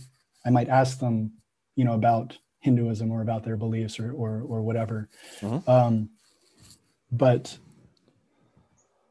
[0.46, 1.32] I might ask them,
[1.76, 5.08] you know, about Hinduism or about their beliefs or or, or whatever.
[5.40, 5.68] Mhm.
[5.68, 6.10] Um,
[7.12, 7.56] but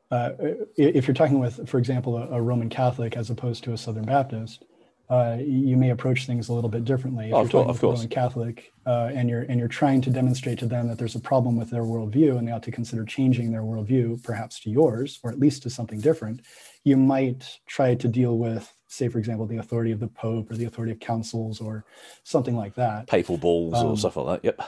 [0.10, 0.32] uh,
[0.78, 4.06] if you're talking with, for example, a, a Roman Catholic as opposed to a Southern
[4.06, 4.64] Baptist,
[5.10, 7.28] uh, you may approach things a little bit differently.
[7.30, 7.98] If Oh, you're of course, talking of a course.
[8.00, 11.20] Roman Catholic uh, and you're and you're trying to demonstrate to them that there's a
[11.20, 15.20] problem with their worldview and they ought to consider changing their worldview, perhaps to yours
[15.24, 16.42] or at least to something different,
[16.84, 20.56] you might try to deal with, say, for example, the authority of the Pope or
[20.56, 21.86] the authority of councils or
[22.24, 23.08] something like that.
[23.08, 24.46] Papal bulls or Um, stuff like that.
[24.58, 24.62] Yep.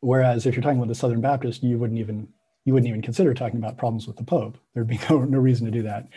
[0.00, 2.28] Whereas if you're talking with a Southern Baptist, you wouldn't even
[2.64, 4.56] you wouldn't even consider talking about problems with the Pope.
[4.74, 6.08] There'd be no, no reason to do that.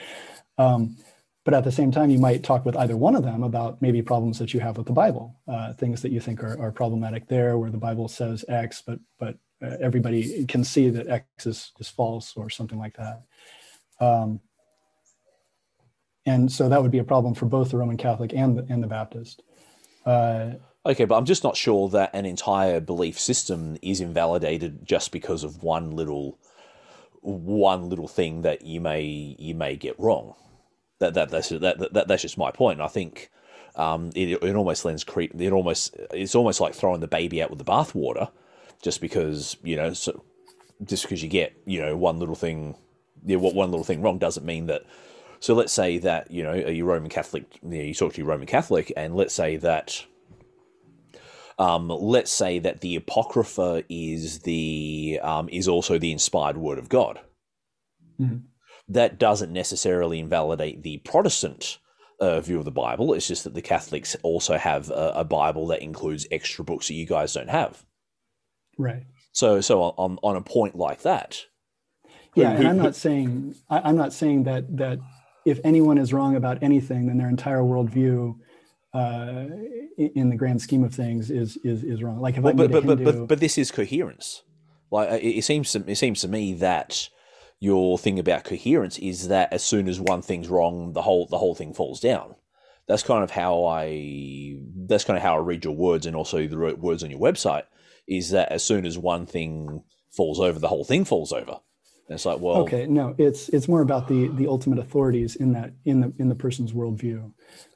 [0.58, 0.98] Um,
[1.44, 4.02] but at the same time, you might talk with either one of them about maybe
[4.02, 7.28] problems that you have with the Bible, uh, things that you think are, are problematic
[7.28, 11.72] there, where the Bible says X, but but uh, everybody can see that X is,
[11.80, 13.24] is false or something like that.
[14.00, 14.40] Um,
[16.26, 18.82] and so that would be a problem for both the Roman Catholic and the, and
[18.82, 19.44] the Baptist.
[20.06, 20.52] Uh,
[20.86, 25.46] Okay, but I'm just not sure that an entire belief system is invalidated just because
[25.46, 26.38] of one little
[27.22, 29.02] one little thing that you may
[29.40, 30.36] you may get wrong.
[31.04, 32.80] That that that's that, that that's just my point.
[32.80, 33.30] And I think
[33.76, 37.50] um, it it almost lends cre- it almost it's almost like throwing the baby out
[37.50, 38.32] with the bathwater,
[38.82, 40.24] just because you know so
[40.86, 42.78] just because you get you know one little thing,
[43.36, 44.84] know, what one little thing wrong doesn't mean that.
[45.42, 48.28] So let's say that you know you Roman Catholic, you, know, you talk to your
[48.28, 50.06] Roman Catholic, and let's say that
[51.60, 56.88] um, let's say that the apocrypha is the um, is also the inspired word of
[56.88, 57.20] God.
[58.22, 58.44] Mhm.
[58.88, 61.80] That doesn't necessarily invalidate the Protestant
[62.20, 63.14] uh, view of the Bible.
[63.14, 66.94] It's just that the Catholics also have a, a Bible that includes extra books that
[66.94, 67.86] you guys don't have.
[68.78, 69.04] right.
[69.32, 71.42] So, so on on a point like that,
[72.36, 75.00] Yeah, and I'm not saying I, I'm not saying that that
[75.46, 78.36] if anyone is wrong about anything, then their entire worldview,
[78.94, 79.46] uh,
[79.98, 82.22] in the grand scheme of things, is is is wrong.
[82.22, 84.44] Like if I Well, but, a but, but, Hindu, but but this is coherence.
[84.92, 87.10] Like it, it seems to it seems to me that
[87.64, 91.38] your thing about coherence is that as soon as one thing's wrong, the whole the
[91.38, 92.36] whole thing falls down.
[92.88, 96.46] That's kind of how I that's kind of how I read your words and also
[96.46, 97.64] the words on your website.
[98.06, 101.54] Is that as soon as one thing falls over, the whole thing falls over.
[102.10, 105.54] And it's like, well, okay, no, it's it's more about the the ultimate authorities in
[105.54, 107.32] that in the in the person's worldview.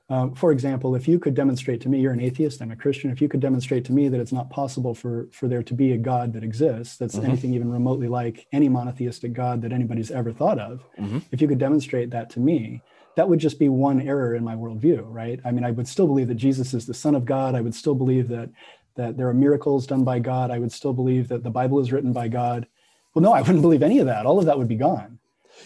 [0.09, 3.11] Uh, for example, if you could demonstrate to me, you're an atheist, I'm a Christian.
[3.11, 5.91] If you could demonstrate to me that it's not possible for for there to be
[5.91, 7.25] a God that exists, that's Mhm.
[7.25, 11.23] anything even remotely like any monotheistic God that anybody's ever thought of, Mhm.
[11.31, 12.81] if you could demonstrate that to me,
[13.15, 15.41] that would just be one error in my worldview, right?
[15.43, 17.53] I mean, I would still believe that Jesus is the Son of God.
[17.53, 18.49] I would still believe that
[18.95, 20.51] that there are miracles done by God.
[20.51, 22.65] I would still believe that the Bible is written by God.
[23.13, 24.25] Well, no, I wouldn't believe any of that.
[24.25, 25.19] All of that would be gone.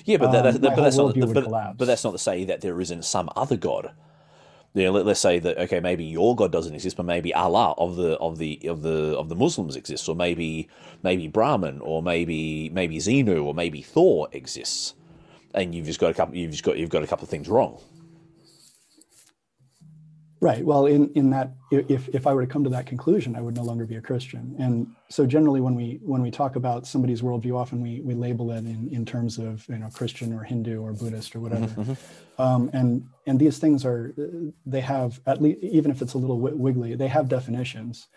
[0.05, 1.15] Yeah, but, that, um, that, but that's not.
[1.15, 3.91] But, but, that's not to say that there isn't some other god.
[4.73, 7.73] You know, let, let's say that okay, maybe your god doesn't exist, but maybe Allah
[7.77, 10.69] of the of the of the of the Muslims exists, or maybe
[11.03, 14.95] maybe Brahman, or maybe maybe Xenu, or maybe Thor exists,
[15.53, 16.35] and you've just got a couple.
[16.35, 17.79] You've just got you've got a couple of things wrong.
[20.41, 20.65] Right.
[20.65, 23.55] Well, in, in that, if, if I were to come to that conclusion, I would
[23.55, 24.55] no longer be a Christian.
[24.57, 28.49] And so generally when we, when we talk about somebody's worldview, often we, we label
[28.51, 31.67] it in, in terms of, you know, Christian or Hindu or Buddhist or whatever.
[31.67, 32.41] Mm-hmm.
[32.41, 34.15] Um, and, and these things are,
[34.65, 38.07] they have at least, even if it's a little wiggly, they have definitions.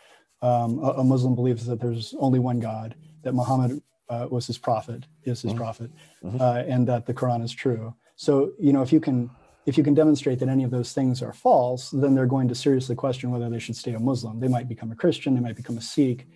[0.41, 4.57] Um, a, a, Muslim believes that there's only one God, that Muhammad uh, was his
[4.57, 5.59] prophet, is his mm-hmm.
[5.59, 5.91] prophet,
[6.23, 6.41] mm-hmm.
[6.41, 7.95] uh, and that the Quran is true.
[8.17, 9.29] So, you know, if you can,
[9.67, 12.55] if you can demonstrate that any of those things are false, then they're going to
[12.55, 14.41] seriously question whether they should stay a Muslim.
[14.41, 16.27] They might become a Christian, they might become a Sikh,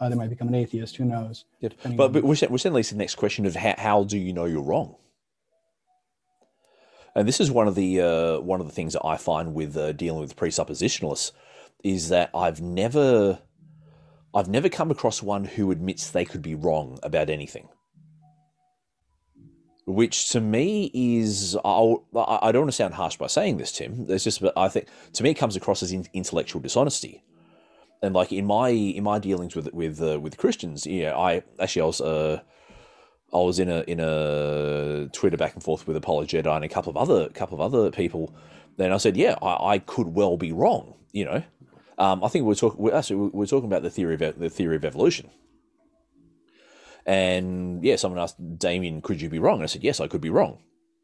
[0.00, 0.96] uh, they might become an atheist.
[0.96, 1.44] Who knows?
[1.96, 4.32] But, but which, which then leads to the next question of how, how do you
[4.32, 4.96] know you're wrong?
[7.14, 9.76] And this is one of the uh, one of the things that I find with
[9.76, 11.32] uh, dealing with presuppositionalists
[11.84, 13.40] is that I've never
[14.34, 17.68] I've never come across one who admits they could be wrong about anything
[19.86, 24.06] which to me is I'll, I don't want to sound harsh by saying this, Tim.
[24.08, 27.24] It's just I think to me it comes across as intellectual dishonesty,
[28.02, 31.82] and like in my in my dealings with with uh, with Christians, yeah, I actually
[31.82, 32.40] I was uh,
[33.32, 36.90] I was in a in a Twitter back and forth with Apologeta and a couple
[36.90, 38.34] of other couple of other people.
[38.76, 40.94] Then I said, yeah, I, I could well be wrong.
[41.12, 41.42] You know,
[41.98, 44.84] um, I think we're talking we're, we're talking about the theory of the theory of
[44.84, 45.30] evolution.
[47.06, 49.56] And yeah, someone asked Damien, could you be wrong?
[49.56, 50.58] And I said, yes, I could be wrong.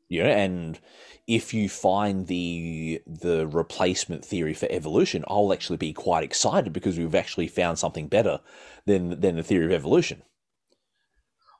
[0.08, 0.78] You know, and
[1.26, 6.96] if you find the the replacement theory for evolution, I'll actually be quite excited because
[6.96, 8.40] we've actually found something better
[8.86, 10.22] than than the theory of evolution.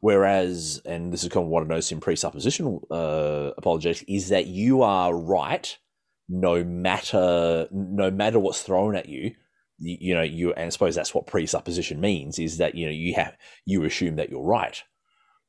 [0.00, 4.46] Whereas, and this is kind of what I notice in presuppositional uh, apologetics, is that
[4.46, 5.76] you are right
[6.28, 9.34] no matter no matter what's thrown at you
[9.78, 12.92] you, you know you and I suppose that's what presupposition means is that you know
[12.92, 14.82] you have you assume that you're right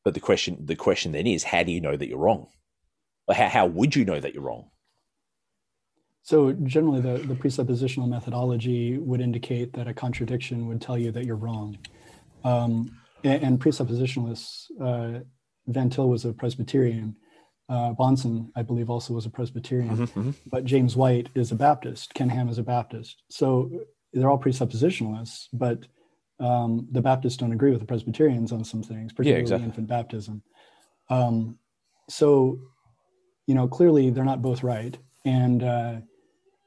[0.04, 2.48] but the question the question then is how do you know that you're wrong
[3.28, 4.70] or how, how would you know that you're wrong
[6.22, 11.26] so generally the, the presuppositional methodology would indicate that a contradiction would tell you that
[11.26, 11.78] you're wrong
[12.44, 12.92] um,
[13.24, 15.20] and, and, presuppositionalists uh,
[15.68, 17.16] van til was a presbyterian
[17.70, 20.32] uh, Bahnsen, I believe, also was a Presbyterian, mm-hmm, mm-hmm.
[20.48, 22.16] but James White is a Baptist.
[22.16, 23.22] Ken Ham is a Baptist.
[23.30, 23.70] So
[24.14, 25.86] they're all presuppositionalists, but
[26.40, 29.66] um, the Baptists don't agree with the Presbyterians on some things, particularly yeah, exactly.
[29.66, 30.42] infant baptism.
[31.10, 31.58] Um,
[32.08, 32.60] so,
[33.46, 35.96] you know, clearly they're not both right, and uh,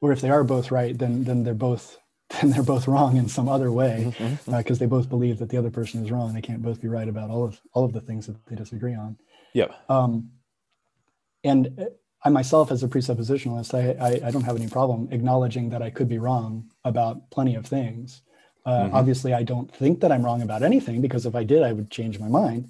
[0.01, 1.97] or if they are both right, then then they're both
[2.41, 4.73] then they're both wrong in some other way because mm-hmm, mm-hmm.
[4.73, 6.33] uh, they both believe that the other person is wrong.
[6.33, 8.95] They can't both be right about all of all of the things that they disagree
[8.95, 9.17] on.
[9.53, 9.67] Yeah.
[9.89, 10.31] Um,
[11.43, 11.89] and
[12.25, 15.89] I myself, as a presuppositionalist, I, I, I, don't have any problem acknowledging that I
[15.89, 18.21] could be wrong about plenty of things.
[18.65, 18.95] Uh, mm-hmm.
[18.95, 21.89] Obviously, I don't think that I'm wrong about anything because if I did, I would
[21.89, 22.69] change my mind.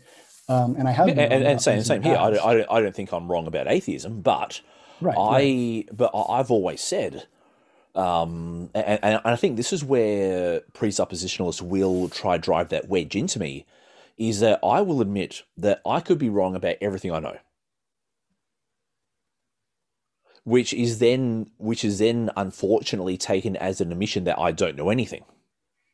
[0.49, 2.17] Um, and I have, and, and, and same, same here.
[2.17, 4.59] I don't, I don't, I don't think I'm wrong about atheism, but
[4.99, 5.85] right, I, right.
[5.93, 7.27] but I've always said,
[7.95, 13.39] um, and, and I think this is where presuppositionalists will try drive that wedge into
[13.39, 13.65] me,
[14.17, 17.37] is that I will admit that I could be wrong about everything I know
[20.43, 24.89] which is then which is then unfortunately taken as an admission that I don't know
[24.89, 25.23] anything,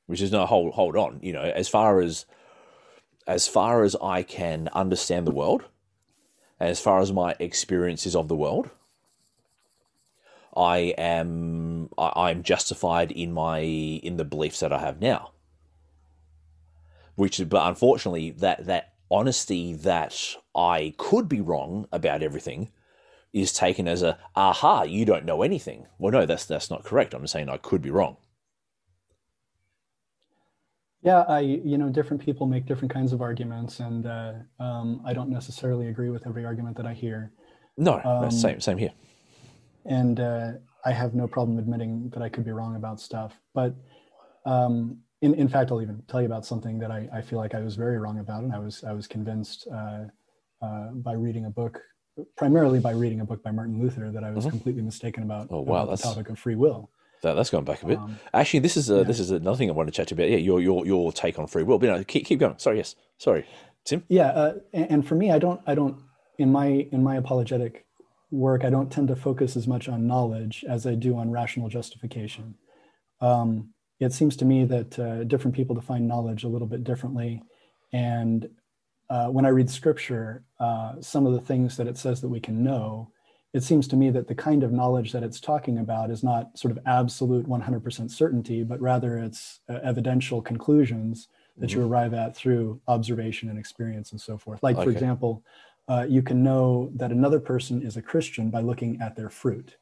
[0.07, 1.19] which is no hold hold on.
[1.21, 2.25] You know, as far as
[3.27, 5.65] as far as I can understand the world,
[6.59, 8.71] as far as my experiences of the world,
[10.55, 15.31] I am I, am justified in my in the beliefs that I have now.
[17.15, 22.71] Which, but unfortunately, that that honesty that I could be wrong about everything
[23.33, 25.85] is taken as a aha, you don't know anything.
[25.97, 27.13] Well, no, that's that's not correct.
[27.13, 28.17] I'm saying I could be wrong.
[31.01, 35.13] Yeah, I you know different people make different kinds of arguments, and uh, um, I
[35.13, 37.31] don't necessarily agree with every argument that I hear.
[37.77, 38.91] No, um, same same here.
[39.85, 40.51] And uh,
[40.85, 43.39] I have no problem admitting that I could be wrong about stuff.
[43.53, 43.75] But
[44.45, 47.55] um, in in fact, I'll even tell you about something that I, I feel like
[47.55, 50.05] I was very wrong about, and I was I was convinced uh,
[50.61, 51.79] uh by reading a book
[52.35, 54.51] primarily by reading a book by Martin Luther that I was mm-hmm.
[54.51, 55.47] completely mistaken about.
[55.49, 56.89] Oh wow, about that's the topic of free will.
[57.21, 57.97] That, that's gone back a bit.
[57.97, 59.03] Um, Actually, this is a, yeah.
[59.03, 60.31] this is another thing I want to chat to you about.
[60.31, 61.77] Yeah, your your your take on free will.
[61.79, 62.57] But you know, keep keep going.
[62.57, 63.45] Sorry, yes, sorry,
[63.85, 64.03] Tim.
[64.07, 66.01] Yeah, uh, and, and for me, I don't I don't
[66.37, 67.85] in my in my apologetic
[68.31, 71.69] work, I don't tend to focus as much on knowledge as I do on rational
[71.69, 72.55] justification.
[73.21, 77.41] Um, it seems to me that uh, different people define knowledge a little bit differently,
[77.91, 78.49] and
[79.09, 82.39] uh, when I read scripture, uh, some of the things that it says that we
[82.39, 83.11] can know,
[83.53, 86.57] it seems to me that the kind of knowledge that it's talking about is not
[86.57, 91.79] sort of absolute 100% certainty, but rather it's uh, evidential conclusions that mm-hmm.
[91.79, 94.61] you arrive at through observation and experience and so forth.
[94.61, 94.85] Like, okay.
[94.85, 95.43] for example,
[95.87, 99.77] uh, you can know that another person is a Christian by looking at their fruit.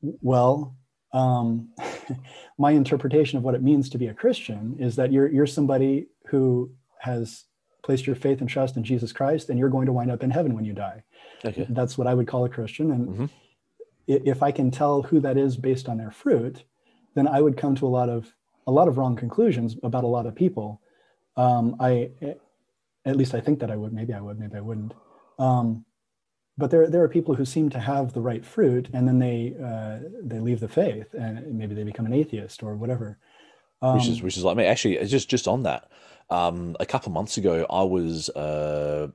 [0.00, 0.74] Well,
[1.12, 1.68] um,
[2.58, 6.06] my interpretation of what it means to be a Christian is that you're you're somebody
[6.26, 6.70] who
[7.00, 7.44] has
[7.88, 10.30] placed your faith and trust in Jesus Christ, and you're going to wind up in
[10.30, 11.02] heaven when you die.
[11.42, 11.66] Okay.
[11.70, 12.90] That's what I would call a Christian.
[12.90, 13.30] And Mhm.
[14.06, 16.64] if I can tell who that is based on their fruit,
[17.14, 18.34] then I would come to a lot of
[18.66, 20.82] a lot of wrong conclusions about a lot of people.
[21.36, 22.10] Um, I,
[23.06, 23.94] at least I think that I would.
[23.94, 24.38] Maybe I would.
[24.38, 24.92] Maybe I wouldn't.
[25.38, 25.86] Um,
[26.58, 29.54] but there, there are people who seem to have the right fruit, and then they
[29.70, 33.16] uh, they leave the faith, and maybe they become an atheist or whatever.
[33.80, 34.64] Um, which is which is like me.
[34.66, 35.88] Actually, just just on that.
[36.30, 39.08] Um, a couple of months ago, I was uh,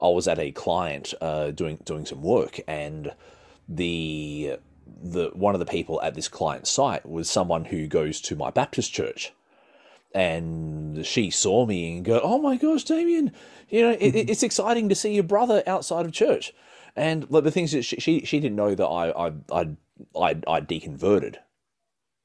[0.00, 3.12] I was at a client uh, doing doing some work, and
[3.68, 4.56] the
[5.02, 8.50] the one of the people at this client site was someone who goes to my
[8.50, 9.32] Baptist church,
[10.14, 13.32] and she saw me and go, "Oh my gosh, Damien,
[13.68, 16.52] you know it, it- it's exciting to see your brother outside of church."
[16.96, 19.68] And like, the things that she, she she didn't know that I I I
[20.16, 21.36] I I deconverted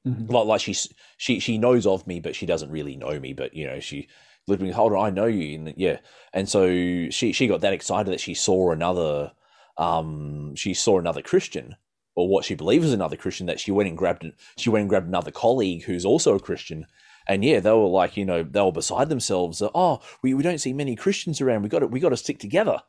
[0.06, 0.30] mhm.
[0.30, 3.32] like like she's she she knows of me, but she doesn't really know me.
[3.32, 4.08] But you know, she
[4.46, 5.98] literally, hold on, I know you, and yeah.
[6.32, 6.68] And so
[7.10, 9.32] she she got that excited that she saw another
[9.76, 11.76] um she saw another Christian
[12.16, 14.26] or what she believes is another Christian that she went and grabbed
[14.56, 16.86] she went and grabbed another colleague who's also a Christian.
[17.28, 19.62] And yeah, they were like, you know, they were beside themselves.
[19.62, 21.62] Oh, we, we don't see many Christians around.
[21.62, 22.82] We got to we got to stick together.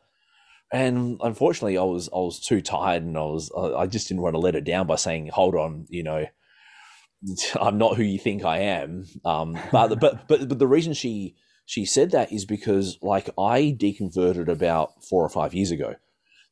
[0.71, 4.21] And unfortunately, I was I was too tired, and I was I I just didn't
[4.21, 6.25] want to let her down by saying, "Hold on, you know,
[7.59, 9.05] I'm not who you think I am.
[9.25, 13.75] Um, but but but but the reason she she said that is because like I
[13.79, 15.95] deconverted about four or five years ago,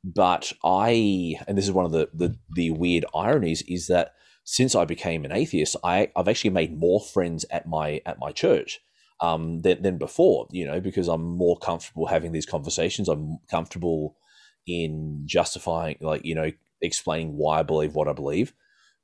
[0.03, 4.13] but I and this is one of the the, the weird ironies is that
[4.43, 8.31] since I became an atheist, I I've actually made more friends at my at my
[8.31, 8.79] church
[9.21, 10.47] um, than than before.
[10.51, 13.07] You know, because I'm more comfortable having these conversations.
[13.07, 14.17] I'm comfortable
[14.65, 16.51] in justifying, like you know,
[16.81, 18.53] explaining why I believe what I believe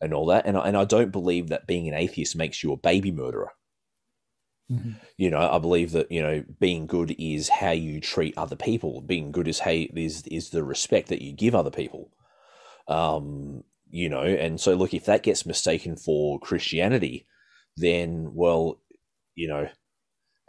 [0.03, 0.45] and all that.
[0.45, 3.51] And I, and I don't believe that being an atheist makes you a baby murderer.
[4.71, 4.99] Mhm.
[5.17, 9.01] You know, I believe that you know being good is how you treat other people.
[9.01, 12.11] Being good is how is is the respect that you give other people.
[12.87, 17.27] Um, you know, and so look, if that gets mistaken for Christianity,
[17.77, 18.81] then well,
[19.35, 19.69] you know,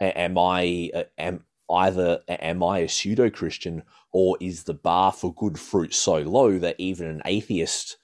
[0.01, 3.83] a- am I am either am I a pseudo Christian
[4.13, 7.97] or is the bar for good fruit so low that even an atheist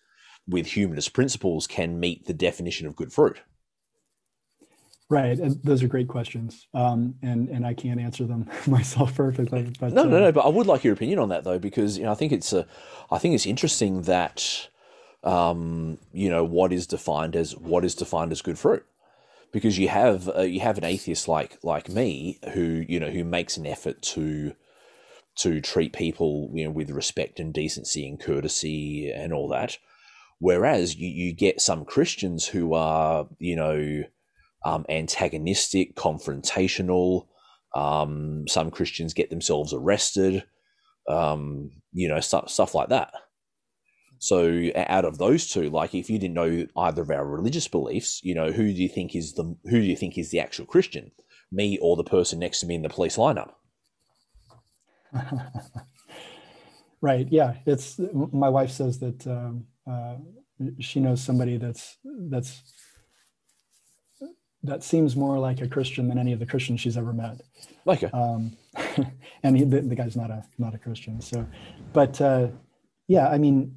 [0.47, 3.41] with humanist principles can meet the definition of good fruit?
[5.11, 5.37] Right.
[5.37, 6.67] And those are great questions.
[6.73, 9.73] Um, and, and I can't answer them myself perfectly.
[9.77, 10.31] But No, no, uh, no.
[10.31, 12.53] But I would like your opinion on that though, because you know I think it's
[12.53, 12.65] a,
[13.11, 14.69] I think it's interesting that,
[15.25, 18.85] um, you know, what is defined as what is defined as good fruit,
[19.51, 23.25] because you have uh, you have an atheist like like me who you know who
[23.25, 24.53] makes an effort to
[25.35, 29.77] to treat people you know with respect and decency and courtesy and all that,
[30.41, 34.03] whereas you you get some Christians who are you know
[34.65, 37.27] um, antagonistic, confrontational.
[37.73, 40.43] Um, some Christians get themselves arrested,
[41.07, 43.13] um, you know, stuff stuff like that.
[44.19, 48.19] So out of those two, like if you didn't know either of our religious beliefs,
[48.23, 50.65] you know, who do you think is the who do you think is the actual
[50.65, 51.11] Christian,
[51.51, 53.51] me or the person next to me in the police lineup?
[57.01, 57.27] right.
[57.29, 57.55] Yeah.
[57.65, 57.99] It's
[58.31, 60.15] my wife says that um, uh,
[60.79, 61.97] she knows somebody that's
[62.29, 62.61] that's
[64.63, 67.41] that seems more like a Christian than any of the Christians she's ever met.
[67.87, 68.55] Okay, Um,
[69.43, 71.19] and he, the, the guy's not a not a Christian.
[71.21, 71.47] So,
[71.93, 72.49] but uh,
[73.07, 73.75] yeah, I mean,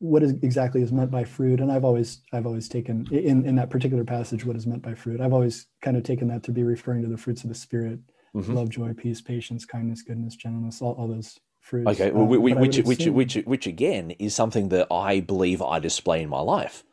[0.00, 1.60] what is exactly is meant by fruit?
[1.60, 4.94] And I've always I've always taken in in that particular passage what is meant by
[4.94, 5.20] fruit.
[5.20, 8.00] I've always kind of taken that to be referring to the fruits of the spirit:
[8.34, 8.54] Mhm.
[8.54, 11.88] love, joy, peace, patience, kindness, goodness, gentleness, all, all those fruits.
[11.92, 15.78] okay, Um, whi- whi- which which which which again is something that I believe I
[15.78, 16.84] display in my life.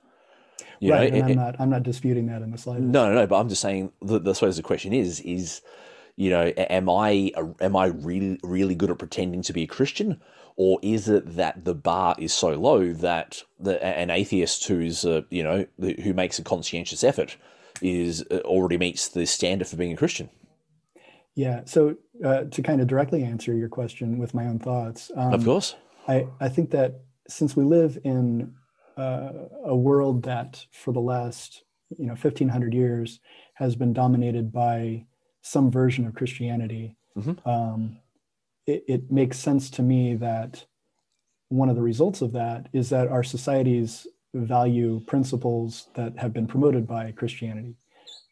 [0.80, 2.88] You right, know, and it- I'm not I'm not disputing that in the slightest.
[2.88, 3.28] No, no, no.
[3.28, 3.91] But I'm just saying.
[4.01, 5.61] The, the suppose the question is, is
[6.15, 10.22] you know, am I am I really really good at pretending to be a Christian,
[10.55, 15.22] or is it that the bar is so low that the, an atheist who's uh,
[15.30, 17.36] you know who makes a conscientious effort
[17.82, 20.30] is uh, already meets the standard for being a Christian?
[21.36, 21.61] Yeah.
[21.65, 25.43] So uh, to kind of directly answer your question with my own thoughts, um, of
[25.43, 25.76] course.
[26.07, 28.53] I, I think that since we live in
[28.97, 29.32] uh,
[29.65, 31.63] a world that for the last
[31.97, 33.20] you know 1500 years
[33.53, 35.05] has been dominated by
[35.41, 37.47] some version of Christianity, Mhm.
[37.47, 37.99] um,
[38.67, 40.65] it, it makes sense to me that
[41.49, 46.45] one of the results of that is that our societies value principles that have been
[46.45, 47.76] promoted by Christianity.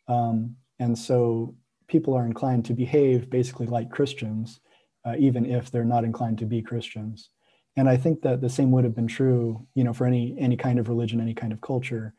[0.07, 1.55] Um, and so
[1.87, 4.59] people are inclined to behave basically like Christians,
[5.05, 7.29] uh, even if they're not inclined to be Christians
[7.77, 10.57] and I think that the same would have been true, you know, for any any
[10.57, 12.13] kind of religion, any kind of culture.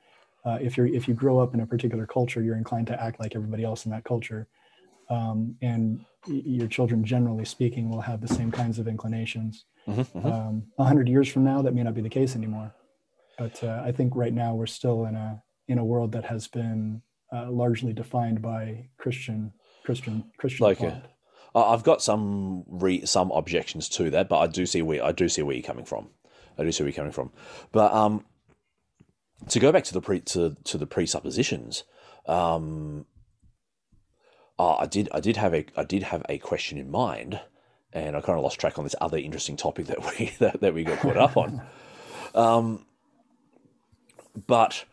[0.47, 3.19] Uh, if you're if you grow up in a particular culture, you're inclined to act
[3.21, 4.47] like everybody else in that culture,
[5.11, 9.65] um, and your children, generally speaking, will have the same kinds of inclinations.
[9.89, 12.73] Mm-hmm, Um, A hundred years from now, that may not be the case anymore.
[13.37, 16.47] But uh, I think right now we're still in a in a world that has
[16.47, 17.03] been
[17.33, 19.53] uh, largely defined by Christian
[19.89, 20.83] Christian Christian Like.
[21.55, 25.13] I- I've got some re- some objections to that, but I do see where I
[25.13, 26.11] do see where you're coming from.
[26.59, 27.31] I do see where you're coming from.
[27.73, 28.27] But um,
[29.49, 31.85] to go back to the pre to, to the presuppositions,
[32.27, 33.07] um,
[34.59, 37.41] uh, I did I did have a I did have a question in mind,
[37.95, 40.75] and I kind of lost track on this other interesting topic that we that, that
[40.75, 41.63] we got caught up on.
[42.35, 42.85] Um,
[44.47, 44.85] but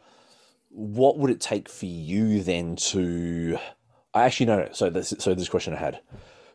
[0.69, 3.59] what would it take for you then to?
[4.15, 4.69] I actually no, no.
[4.71, 5.99] So this so this question I had.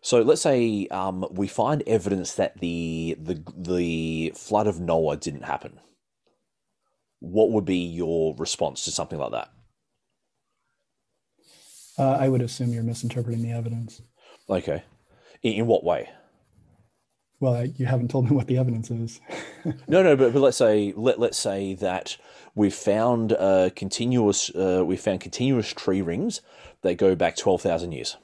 [0.00, 5.44] So let's say um, we find evidence that the the the flood of Noah didn't
[5.44, 5.78] happen.
[7.20, 9.50] What would be your response to something like that?
[11.98, 14.00] Uh, I would assume you're misinterpreting the evidence.
[14.48, 14.82] Okay,
[15.42, 16.08] in, in what way?
[17.40, 19.20] Well, you haven't told me what the evidence is.
[19.86, 22.16] No, no, but, but let's say let let's say that
[22.54, 26.40] we've found uh, continuous uh, we found continuous tree rings
[26.82, 28.16] that go back twelve thousand years.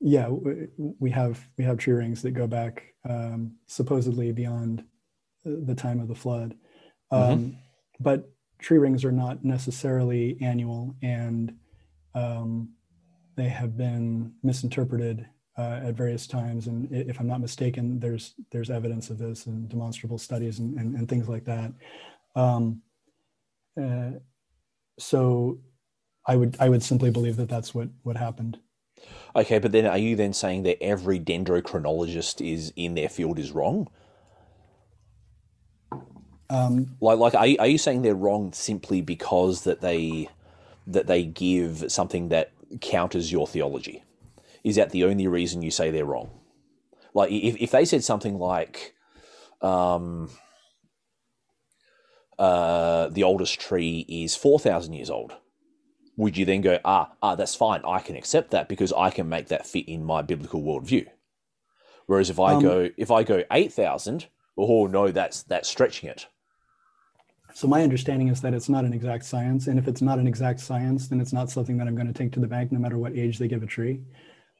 [0.00, 4.84] yeah, we have we have tree rings that go back um, supposedly beyond
[5.44, 6.54] the time of the flood,
[7.10, 7.56] um,
[7.98, 8.30] but
[8.60, 11.52] tree rings are not necessarily annual, and
[12.14, 12.70] um,
[13.36, 15.26] they have been misinterpreted
[15.56, 16.68] uh, at various times.
[16.68, 20.94] And if I'm not mistaken, there's there's evidence of this and demonstrable studies and, and,
[20.94, 21.72] and things like that.
[22.36, 22.82] Um,
[23.80, 24.12] uh,
[25.00, 25.58] so,
[26.28, 28.58] I would I would simply believe that that's what what happened.
[29.34, 33.52] Okay, but then are you then saying that every dendrochronologist is in their field is
[33.52, 33.88] wrong?
[36.50, 40.28] Um, Like, like, are you, are you saying they're wrong simply because that they
[40.86, 44.02] that they give something that counters your theology?
[44.64, 46.30] Is that the only reason you say they're wrong?
[47.14, 48.94] Like, if if they said something like,
[49.60, 50.30] um,
[52.38, 55.34] uh, the oldest tree is four thousand years old,
[56.18, 59.28] would you then go, ah, ah, that's fine, I can accept that because I can
[59.28, 61.06] make that fit in my biblical worldview?
[62.06, 66.10] Whereas if I Um, go, if I go eight thousand, oh no, that's that's stretching
[66.10, 66.26] it.
[67.54, 70.26] So my understanding is that it's not an exact science, and if it's not an
[70.26, 72.78] exact science, then it's not something that I'm going to take to the bank, no
[72.78, 74.00] matter what age they give a tree.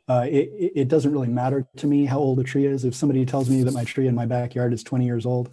[0.09, 2.85] Uh, it, it- it doesn't really matter to me how old a tree is.
[2.85, 5.51] If somebody tells me that my tree in my backyard is 20 years old,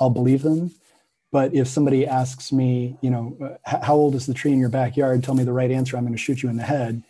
[0.00, 0.70] I'll believe them.
[1.30, 4.70] But if somebody asks me, you know, uh, how old is the tree in your
[4.70, 5.22] backyard?
[5.22, 5.96] Tell me the right answer.
[5.96, 7.02] I'm going to shoot you in the head.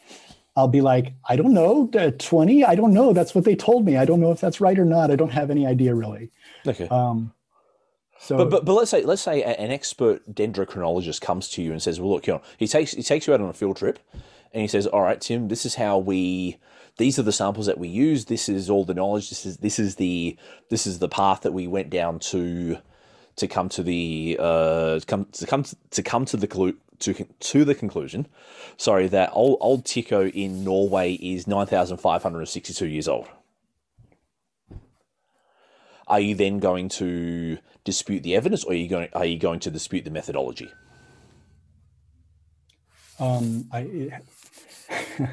[0.56, 2.64] I'll be like, I don't know, uh, 20.
[2.64, 3.12] I don't know.
[3.12, 3.96] That's what they told me.
[3.96, 5.12] I don't know if that's right or not.
[5.12, 6.32] I don't have any idea really.
[6.66, 6.88] Okay.
[6.88, 7.32] Um,
[8.18, 11.80] so But, but but let's say let's say an expert dendrochronologist comes to you and
[11.80, 14.00] says, "Well, look, you know, he takes he takes you out on a field trip,
[14.52, 16.58] and he says, "All right, Tim, this is how we
[16.96, 18.24] these are the samples that we use.
[18.24, 19.28] This is all the knowledge.
[19.30, 20.36] This is this is the
[20.68, 22.78] this is the path that we went down to
[23.38, 27.74] to come to the uh come to come to come to the to to the
[27.74, 28.26] conclusion.
[28.76, 32.86] Sorry, that old old Tjikko in Norway is nine thousand five hundred and sixty two
[32.86, 33.26] years old."
[36.06, 39.60] Are you then going to dispute the evidence, or are you going are you going
[39.60, 40.70] to dispute the methodology?
[43.20, 44.12] Um, I, it,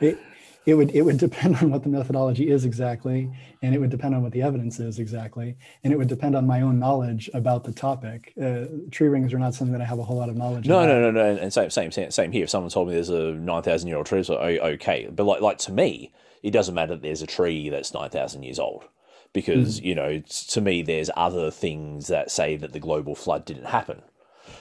[0.00, 0.18] it,
[0.66, 3.30] it would it would depend on what the methodology is exactly,
[3.62, 6.44] and it would depend on what the evidence is exactly, and it would depend on
[6.44, 8.32] my own knowledge about the topic.
[8.40, 10.66] Uh, tree rings are not something that I have a whole lot of knowledge.
[10.66, 10.88] No, about.
[10.88, 11.40] no, no, no.
[11.40, 12.44] And same, same, same, same here.
[12.44, 15.08] If someone told me there's a nine thousand year old tree, it's oh, okay.
[15.10, 16.12] But like, like to me,
[16.42, 18.88] it doesn't matter that there's a tree that's nine thousand years old,
[19.32, 23.66] because you know, to me, there's other things that say that the global flood didn't
[23.66, 24.02] happen,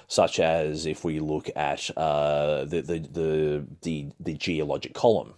[0.07, 5.33] such as if we look at uh, the, the the the the geologic column.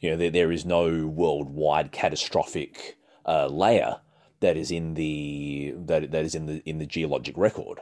[0.00, 3.96] You know, there, there is no worldwide catastrophic uh, layer
[4.40, 7.80] that is in the that that is in the in the geologic record.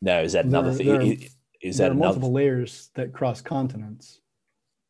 [0.00, 1.18] Now, is that another There- thing?
[1.18, 1.28] there
[1.60, 4.20] Is there that multiple layers that cross continents.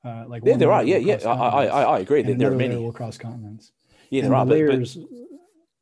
[0.04, 0.82] Uh, like Yeah, there are.
[0.84, 1.16] Yeah, yeah.
[1.28, 2.22] I, I, I agree.
[2.22, 2.76] That there are many.
[2.76, 3.72] will cross continents.
[4.10, 4.44] Yeah, and there are.
[4.46, 4.98] the But, but layers,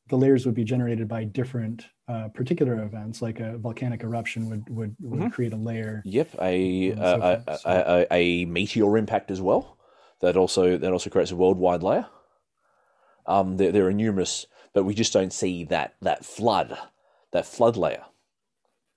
[0.09, 4.69] the layers would be generated by different uh, particular events, like a volcanic eruption would
[4.69, 5.33] would, would Mhm.
[5.33, 6.03] create a layer.
[6.05, 9.77] yep, a so a, a, a meteor impact as well.
[10.21, 12.07] That also that also creates a worldwide layer.
[13.27, 16.77] Um, there, there are numerous, but we just don't see that that flood,
[17.33, 18.05] that flood layer.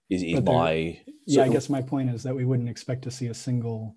[0.09, 3.11] Is, is there- my yeah, I guess my point is that we wouldn't expect to
[3.11, 3.95] see a single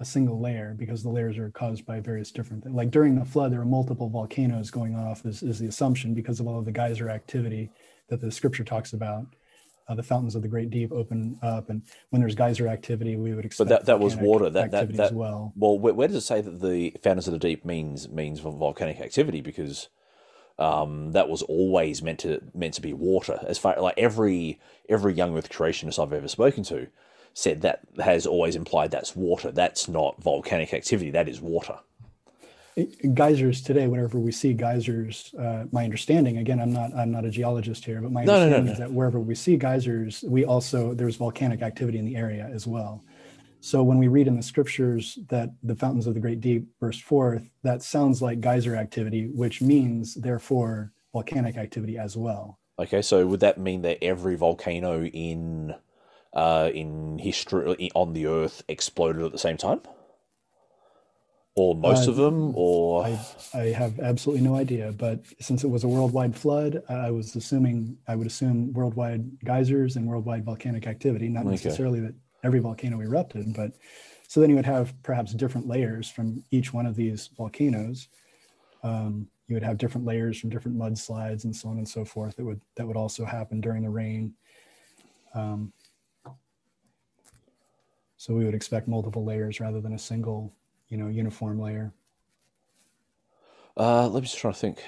[0.00, 2.74] a single layer because the layers are caused by various different things.
[2.74, 6.40] Like during the flood, there were multiple volcanoes going off, is, is the assumption because
[6.40, 7.70] of all of the geyser activity
[8.08, 9.26] that the scripture talks about.
[9.90, 13.34] Uh, the fountains of the great deep open up, and when there's geyser activity, we
[13.34, 13.68] would expect.
[13.68, 14.48] But that, that was water.
[14.48, 15.52] That that, that as well.
[15.56, 19.00] Well, where, where, does it say that the fountains of the deep means means volcanic
[19.00, 19.40] activity?
[19.40, 19.88] Because
[20.60, 23.40] um, that was always meant to meant to be water.
[23.44, 26.86] As far like every every young Earth creationist I've ever spoken to
[27.34, 29.50] said that has always implied that's water.
[29.50, 31.10] That's not volcanic activity.
[31.10, 31.80] That is water.
[33.14, 37.30] Geysers today, whenever we see geysers, uh, my understanding again, I'm not I'm not a
[37.30, 40.44] geologist here, but my no, understanding no, no, is that wherever we see geysers, we
[40.44, 43.04] also there's volcanic activity in the area as well.
[43.60, 47.02] So when we read in the scriptures that the fountains of the great deep burst
[47.02, 52.58] forth, that sounds like geyser activity, which means therefore volcanic activity as well.
[52.78, 55.74] Okay, so would that mean that every volcano in
[56.32, 59.80] uh, in history on the Earth exploded at the same time?
[61.56, 62.52] Or most uh, of them?
[62.54, 63.20] Or I,
[63.54, 64.92] I have absolutely no idea.
[64.92, 69.96] But since it was a worldwide flood, I was assuming I would assume worldwide geysers
[69.96, 71.28] and worldwide volcanic activity.
[71.28, 71.50] Not okay.
[71.50, 73.72] necessarily that every volcano erupted, but
[74.28, 78.08] so then you would have perhaps different layers from each one of these volcanoes.
[78.82, 82.36] Um, you would have different layers from different mudslides and so on and so forth
[82.36, 84.34] that would that would also happen during the rain.
[85.34, 85.72] Um,
[88.16, 90.52] so we would expect multiple layers rather than a single,
[90.90, 91.92] you know, uniform layer.
[93.76, 94.82] Uh, let me just try to think.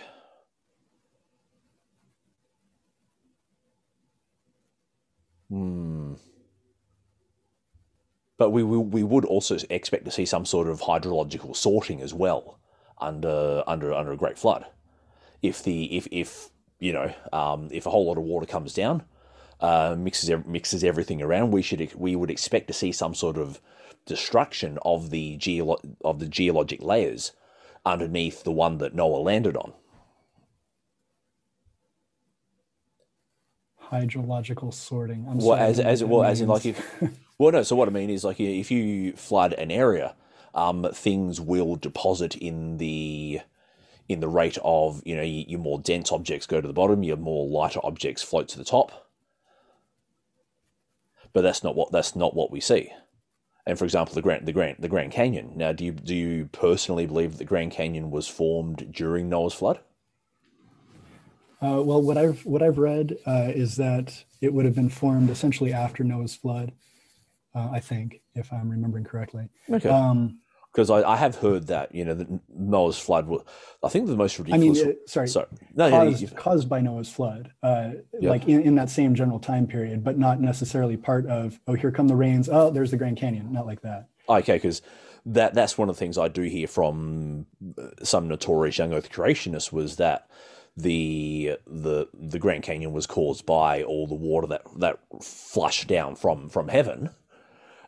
[5.48, 6.14] Hmm.
[8.36, 12.12] But we, we, we would also expect to see some sort of hydrological sorting as
[12.12, 12.58] well
[12.98, 14.66] under under under a great flood.
[15.42, 16.50] If the if if
[16.80, 19.04] you know um, if a whole lot of water comes down,
[19.60, 23.60] uh, mixes mixes everything around, we should we would expect to see some sort of
[24.06, 27.32] destruction of the geolo- of the geologic layers
[27.86, 29.74] underneath the one that Noah landed on.
[33.90, 35.26] Hydrological sorting.
[35.28, 36.82] I'm well, as as well as in like if
[37.38, 37.62] well no.
[37.62, 40.14] So what I mean is like if you flood an area,
[40.54, 43.40] um, things will deposit in the
[44.08, 47.18] in the rate of you know your more dense objects go to the bottom, your
[47.18, 48.92] more lighter objects float to the top
[51.32, 52.92] but that's not what that's not what we see.
[53.66, 55.52] And for example, the Grand the Grand the Grand Canyon.
[55.54, 59.54] Now, do you do you personally believe that the Grand Canyon was formed during Noah's
[59.54, 59.78] flood?
[61.62, 65.30] Uh, well, what I've what I've read uh, is that it would have been formed
[65.30, 66.72] essentially after Noah's flood.
[67.54, 69.48] Uh, I think, if I'm remembering correctly.
[69.70, 69.88] Okay.
[69.88, 70.38] Um,
[70.72, 73.42] because I, I, have heard that you know that Noah's flood was
[73.82, 74.80] I think the most ridiculous.
[74.80, 78.30] I mean, uh, sorry, sorry, no, caused, yeah, caused by Noah's flood, uh, yeah.
[78.30, 81.60] like in, in, that same general time period, but not necessarily part of.
[81.66, 82.48] Oh, here come the rains.
[82.48, 83.52] Oh, there's the Grand Canyon.
[83.52, 84.08] Not like that.
[84.28, 84.82] Okay, because
[85.26, 87.46] that that's one of the things I do hear from
[87.78, 90.28] uh, some notorious young Earth creationists was that
[90.76, 96.16] the the the Grand Canyon was caused by all the water that that flushed down
[96.16, 97.10] from from heaven.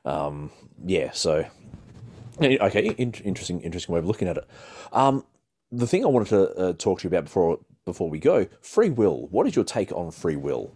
[0.05, 0.51] Um,
[0.85, 1.47] yeah, so
[2.41, 4.49] Okay, interesting, interesting way of looking at it.
[4.93, 5.24] Um,
[5.70, 8.91] the thing I wanted to uh, talk to you about before before we go, free
[8.91, 9.28] will.
[9.28, 10.72] What is your take on free will?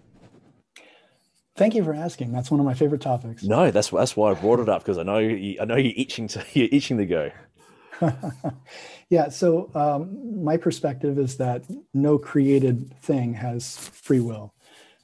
[1.57, 2.33] Thank you for asking.
[2.33, 3.43] That's one of my favorite topics.
[3.43, 5.95] No, that's that's why I brought it up because I know you, I know you're
[5.97, 7.31] itching to you're itching to go.
[9.11, 9.29] yeah.
[9.29, 14.55] So um, my perspective is that no created thing has free will,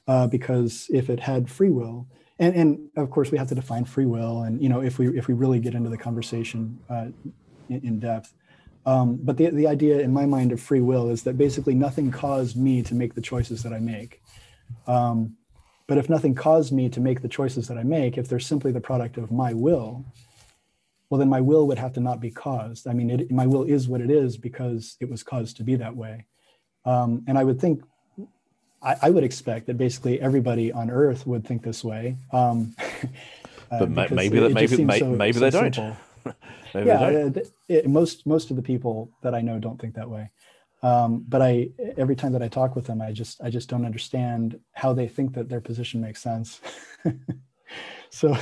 [0.07, 2.07] uh, because if it had free will,
[2.39, 5.17] and and of course we have to define free will and you know if we
[5.17, 7.07] if we really get into the conversation uh,
[7.69, 8.33] in, in, depth.
[8.85, 12.11] Um, but the, the idea in my mind of free will is that basically nothing
[12.11, 14.21] caused me to make the choices that i make.
[14.85, 15.37] Um,
[15.87, 18.71] but if nothing caused me to make the choices that i make if they're simply
[18.71, 20.05] the product of my will
[21.09, 22.87] well then my will would have to not be caused.
[22.87, 25.75] I mean it, my will is what it is because it was caused to be
[25.75, 26.25] that way.
[26.85, 27.81] Um, and i would think
[28.85, 32.17] I, I, would expect that basically everybody on Earth would think this way.
[32.31, 32.75] Um,
[33.71, 35.77] uh, but maybe that maybe maybe, so, maybe they don't.
[36.73, 37.47] maybe yeah, they don't.
[37.67, 40.29] It, most most of the people that I know don't think that way.
[40.83, 43.85] Um, but I every time that I talk with them, I just I just don't
[43.85, 46.61] understand how they think that their position makes sense.
[48.11, 48.37] so,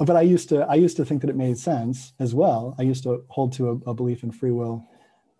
[0.00, 2.74] but I used to I used to think that it made sense as well.
[2.78, 4.84] I used to hold to a, a belief in free will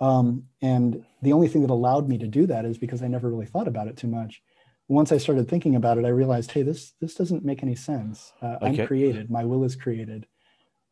[0.01, 3.30] um, and the only thing that allowed me to do that is because I never
[3.30, 4.42] really thought about it too much.
[4.88, 8.32] Once I started thinking about it, I realized, hey, this this doesn't make any sense.
[8.40, 8.82] Uh, okay.
[8.82, 9.30] I'm created.
[9.30, 10.26] My will is created.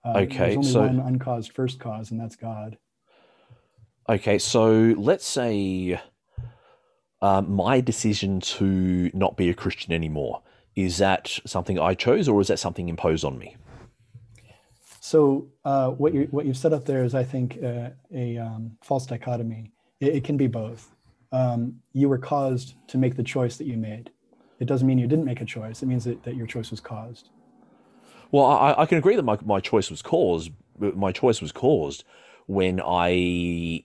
[0.04, 2.76] Uh, okay, there's only so one uncaused first cause, and that's God.
[4.08, 5.98] Okay, so let's say
[7.22, 10.42] uh, my decision to not be a Christian anymore
[10.76, 13.56] is that something I chose, or is that something imposed on me?
[15.04, 18.78] So uh, what you what you've set up there is, I think, uh, a um,
[18.80, 19.70] false dichotomy.
[20.00, 20.94] It, it, can be both.
[21.30, 24.10] Um, you were caused to make the choice that you made.
[24.60, 25.82] It doesn't mean you didn't make a choice.
[25.82, 27.28] It means that, that your choice was caused.
[28.32, 30.52] Well, I, I can agree that my, my choice was caused.
[30.78, 32.02] My choice was caused
[32.46, 33.10] when I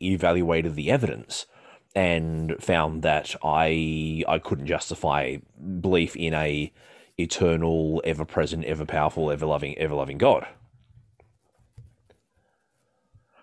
[0.01, 1.47] evaluated the evidence
[1.93, 5.35] and found that I I couldn't justify
[5.81, 6.71] belief in a
[7.17, 10.47] eternal, ever present, ever powerful, ever loving, ever loving God.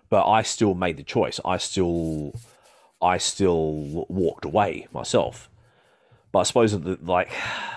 [0.09, 1.39] But I still made the choice.
[1.43, 2.33] I still
[3.01, 5.49] I still walked away myself.
[6.31, 7.31] But I suppose the, like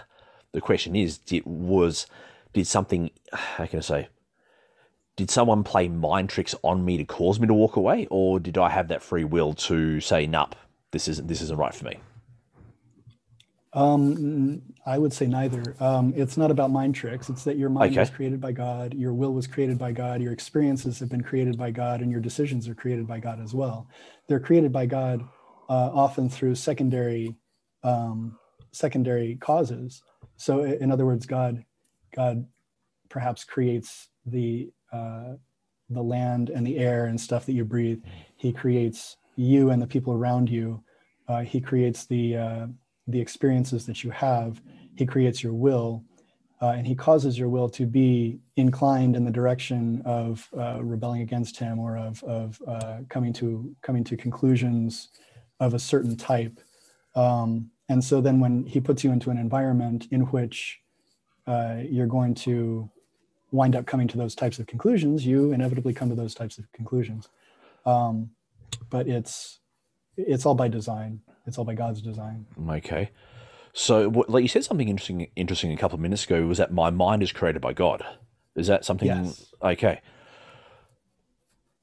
[0.53, 2.07] the question is, did was
[2.53, 4.09] did something how can I say
[5.21, 8.57] did someone play mind tricks on me to cause me to walk away, or did
[8.57, 10.57] I have that free will to say, "Nope,
[10.93, 12.01] this isn't this isn't right for me"?
[13.73, 15.77] Um, I would say neither.
[15.79, 17.29] Um, it's not about mind tricks.
[17.29, 18.01] It's that your mind okay.
[18.01, 21.57] was created by God, your will was created by God, your experiences have been created
[21.57, 23.87] by God, and your decisions are created by God as well.
[24.27, 25.23] They're created by God
[25.69, 27.37] uh, often through secondary
[27.83, 28.37] um,
[28.73, 30.03] secondary causes.
[30.37, 31.65] So, in other words, God
[32.15, 32.47] God
[33.09, 35.35] perhaps creates the uh,
[35.89, 38.03] the land and the air and stuff that you breathe.
[38.37, 40.83] He creates you and the people around you.
[41.29, 42.67] Uh, he creates the uh,
[43.07, 44.61] the experiences that you have.
[44.97, 46.05] He creates your will,
[46.61, 51.23] uh, and he causes your will to be inclined in the direction of uh, rebelling
[51.23, 55.09] against him or of of uh, coming to coming to conclusions
[55.59, 56.61] of a certain type.
[57.15, 60.81] Um, and so then, when he puts you into an environment in which
[61.91, 62.89] you're going to
[63.53, 66.71] wind up coming to those types of conclusions, you inevitably come to those types of
[66.73, 67.29] conclusions.
[67.85, 68.31] Um,
[68.89, 69.61] but it's
[70.17, 71.21] it's all by design.
[71.47, 72.47] It's all by God's design.
[72.69, 73.11] Okay.
[73.73, 76.91] So, like you said, something interesting interesting a couple of minutes ago was that my
[76.91, 78.05] mind is created by God.
[78.57, 79.09] Is that something?
[79.09, 79.53] Yes.
[79.63, 80.01] Okay.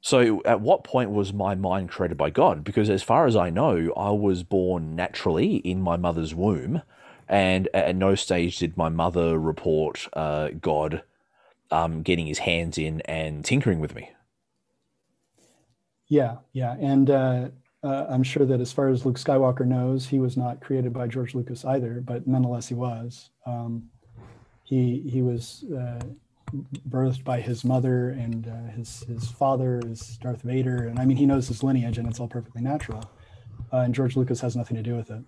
[0.01, 2.63] So, at what point was my mind created by God?
[2.63, 6.81] Because, as far as I know, I was born naturally in my mother's womb,
[7.27, 11.03] and at no stage did my mother report uh, God
[11.71, 14.11] um, getting his hands in and tinkering with me.
[16.07, 17.49] Yeah, yeah, and uh,
[17.87, 21.07] uh, I'm sure that as far as Luke Skywalker knows, he was not created by
[21.07, 23.29] George Lucas either, but nonetheless he was.
[23.45, 23.89] Um,
[24.63, 26.01] he he was uh,
[26.89, 31.15] birthed by his mother, and uh, his his father is Darth Vader, and I mean
[31.15, 33.09] he knows his lineage, and it's all perfectly natural.
[33.71, 35.23] Uh, and George Lucas has nothing to do with it.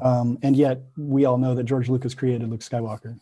[0.00, 3.18] Um, and yet we all know that George Lucas created Luke Skywalker.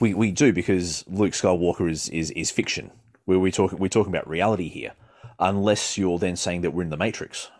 [0.00, 2.92] We, we do because Luke Skywalker is is, is fiction.
[3.24, 4.92] Where we talk we're talking about reality here,
[5.38, 7.50] unless you're then saying that we're in the Matrix.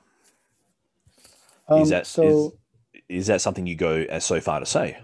[1.69, 2.53] Um, is that so?
[2.93, 4.99] Is, is, that something you go as so far to say?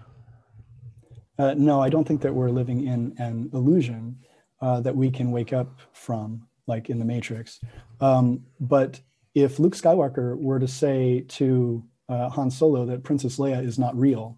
[1.39, 4.19] Uh, no, I don't think that we're living in an illusion
[4.61, 7.59] uh, that we can wake up from, like in the Matrix.
[7.99, 8.99] Um, but
[9.33, 13.97] if Luke Skywalker were to say to uh, Han Solo that Princess Leia is not
[13.97, 14.37] real,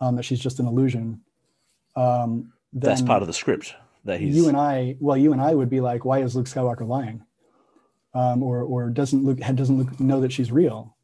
[0.00, 1.20] um, that she's just an illusion,
[1.94, 3.74] um, that's part of the script
[4.06, 4.36] that he's.
[4.36, 7.22] You and I, well, you and I would be like, why is Luke Skywalker lying?
[8.14, 10.96] Um, or or doesn't Luke doesn't Luke know that she's real?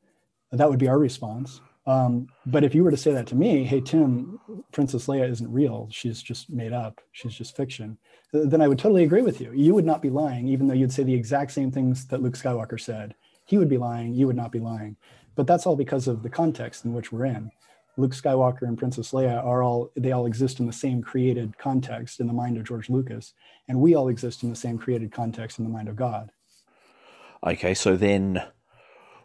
[0.51, 1.61] That would be our response.
[1.85, 4.39] Um, but if you were to say that to me, hey Tim,
[4.73, 7.01] Princess Leia isn't real; she's just made up.
[7.13, 7.99] She's just fiction.
[8.33, 9.53] Then I would totally agree with you.
[9.53, 12.37] You would not be lying, even though you'd say the exact same things that Luke
[12.37, 13.15] Skywalker said.
[13.45, 14.15] He would be lying.
[14.15, 14.97] You would not be lying.
[15.35, 17.51] But that's all because of the context in which we're in.
[17.97, 22.21] Luke Skywalker and Princess Leia are all they all exist in the same created context
[22.21, 23.35] in the mind of George Lucas,
[23.69, 26.33] and we all exist in the same created context in the mind of God.
[27.45, 28.43] Okay, so then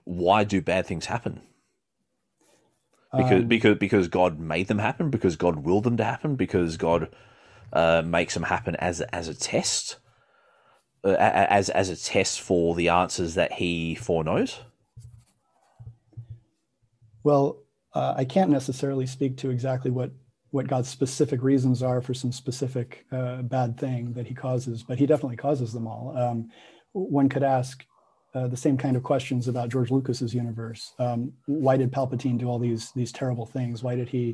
[0.03, 1.41] why do bad things happen?
[3.15, 6.75] Because um, because because God made them happen, because God willed them to happen, because
[6.75, 7.09] God
[7.71, 9.97] uh, makes them happen as as a test,
[11.05, 14.59] uh, as as a test for the answers that He foreknows.
[17.23, 17.59] Well,
[17.93, 20.11] uh, I can't necessarily speak to exactly what
[20.51, 24.97] what God's specific reasons are for some specific uh, bad thing that He causes, but
[24.97, 26.17] He definitely causes them all.
[26.17, 26.49] Um,
[26.93, 27.85] one could ask
[28.33, 30.93] uh, the same kind of questions about George Lucas's universe.
[30.99, 33.83] Um, why did Palpatine do all these these terrible things?
[33.83, 34.25] Why did he,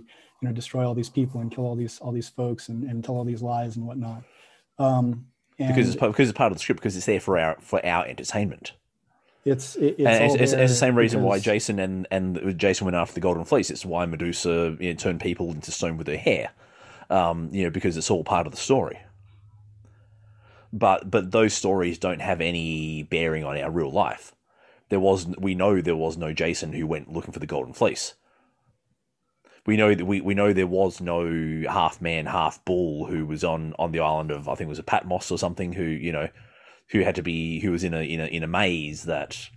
[0.41, 3.04] you know, destroy all these people and kill all these all these folks and, and
[3.04, 4.24] tell all these lies and whatnot?
[4.78, 5.28] Um,
[5.60, 7.86] and because it's because it's part of the script because it's there for our for
[7.86, 8.74] our entertainment.
[9.46, 13.14] It's it, it's, it's, it's, the same reason why Jason and and Jason went after
[13.14, 13.70] the Golden Fleece.
[13.70, 16.52] It's why Medusa you know, turned people into stone with her hair,
[17.10, 19.00] um, you know, because it's all part of the story.
[20.72, 24.34] But but those stories don't have any bearing on our real life.
[24.88, 28.14] There was we know there was no Jason who went looking for the Golden Fleece.
[29.66, 33.44] we know that we, we know there was no half man, half bull who was
[33.44, 36.14] on, on the island of I think it was a Patmos or something who you
[36.14, 36.30] know
[36.94, 39.50] who had to be who was in a in a in a maze that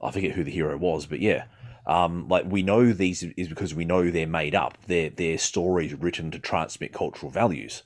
[0.00, 1.44] I forget who the hero was, but yeah.
[1.86, 4.76] Um, like we know these is because we know they're made up.
[4.86, 7.84] They're they're stories written to transmit cultural values.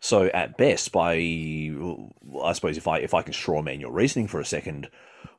[0.00, 4.28] So at best, by I suppose if I if I can straw man your reasoning
[4.28, 4.90] for a second,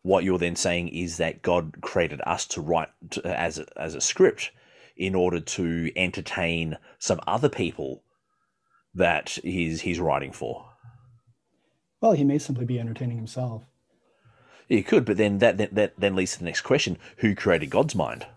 [0.02, 3.94] what you're then saying is that God created us to write to, as a, as
[3.94, 4.52] a script
[4.96, 8.04] in order to entertain some other people
[8.96, 10.66] that he's he's writing for.
[12.02, 13.64] Well, he may simply be entertaining himself.
[14.68, 17.70] He could, but then that, that that then leads to the next question: Who created
[17.70, 18.28] God's mind?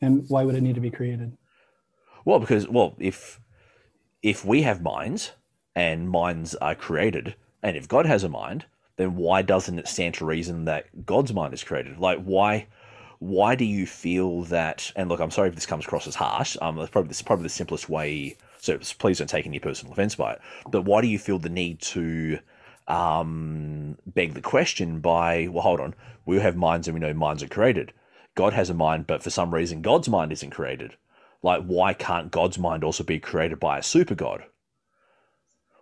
[0.00, 1.36] And why would it need to be created?
[2.24, 3.40] Well, because well, if
[4.22, 5.32] if we have minds
[5.74, 8.66] and minds are created, and if God has a mind,
[8.96, 11.98] then why doesn't it stand to reason that God's mind is created?
[11.98, 12.66] Like why
[13.18, 16.56] why do you feel that and look, I'm sorry if this comes across as harsh.
[16.60, 19.92] Um that's probably this is probably the simplest way so please don't take any personal
[19.92, 20.40] offense by it.
[20.70, 22.38] But why do you feel the need to
[22.86, 25.94] um, beg the question by, well, hold on,
[26.24, 27.92] we have minds and we know minds are created.
[28.36, 30.96] God has a mind, but for some reason, God's mind isn't created.
[31.42, 34.44] Like, why can't God's mind also be created by a super god,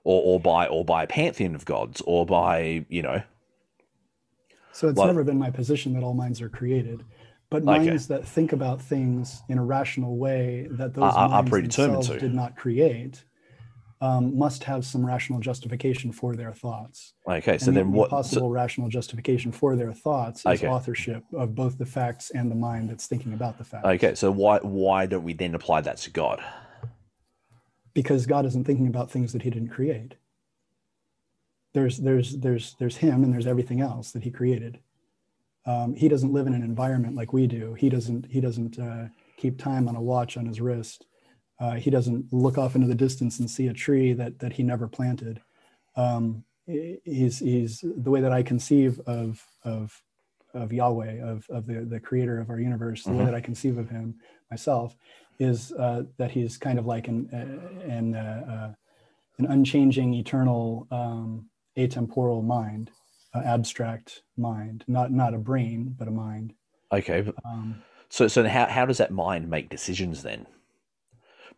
[0.03, 3.23] or or by or by a pantheon of gods, or by you know?
[4.73, 7.05] So it's like, never been my position that all minds are created,
[7.51, 12.09] but minds that think about things in a rational way that those uh, minds themselves
[12.09, 12.19] to.
[12.19, 13.25] did not create
[14.01, 17.13] um, must have some rational justification for their thoughts.
[17.29, 20.69] Okay, so and then the what possible so, rational justification for their thoughts is okay.
[20.69, 23.85] authorship of both the facts and the mind that's thinking about the facts.
[23.85, 26.43] Okay, so why why don't we then apply that to God?
[27.93, 30.15] Because God isn't thinking about things that He didn't create.
[31.75, 34.79] There's there's there's there's Him and there's everything else that He created.
[35.71, 37.75] Um, he doesn't live in an environment like we do.
[37.75, 39.07] He doesn't he doesn't uh,
[39.37, 41.07] keep time on a watch on his wrist.
[41.61, 44.63] Uh, he doesn't look off into the distance and see a tree that that he
[44.63, 45.41] never planted.
[45.97, 50.03] Um, he's he's the way that I conceive of of
[50.55, 53.05] of Yahweh, of of the the creator of our universe.
[53.05, 53.19] The mm-hmm.
[53.21, 54.17] way that I conceive of him
[54.51, 54.97] myself
[55.39, 58.73] is uh, that he's kind of like an uh, an uh, uh,
[59.39, 62.91] an unchanging, eternal, um, atemporal mind,
[63.35, 66.55] abstract mind, not not a brain, but a mind.
[66.93, 67.31] Okay.
[67.45, 70.47] Um, so so how how does that mind make decisions then?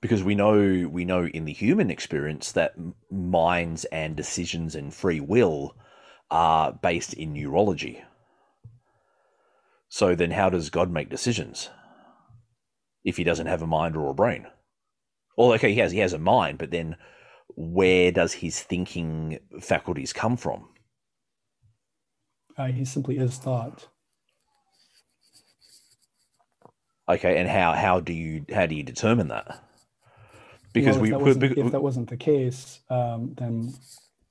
[0.02, 2.74] because we know we know in the human experience that
[3.10, 5.74] minds and decisions and free will
[6.30, 8.02] are based in neurology.
[9.88, 11.70] So then how does God make decisions
[13.04, 14.46] if he doesn't have a mind or a brain?
[15.38, 16.96] Well, okay, he has he has a mind, but then
[17.54, 20.68] where does his thinking faculties come from?
[22.62, 23.88] Uh, he simply is thought.
[27.08, 29.62] Okay, and how how do you how do you determine that?
[30.72, 33.74] because well, if, we, that if that wasn't the case, um, then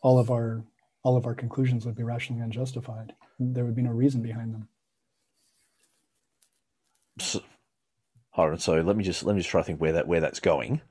[0.01, 0.63] all of our
[1.03, 3.13] all of our conclusions would be rationally unjustified.
[3.39, 4.67] There would be no reason behind them.
[7.19, 7.41] So,
[8.31, 8.59] hold on.
[8.59, 10.81] So let me just let me just try to think where that where that's going.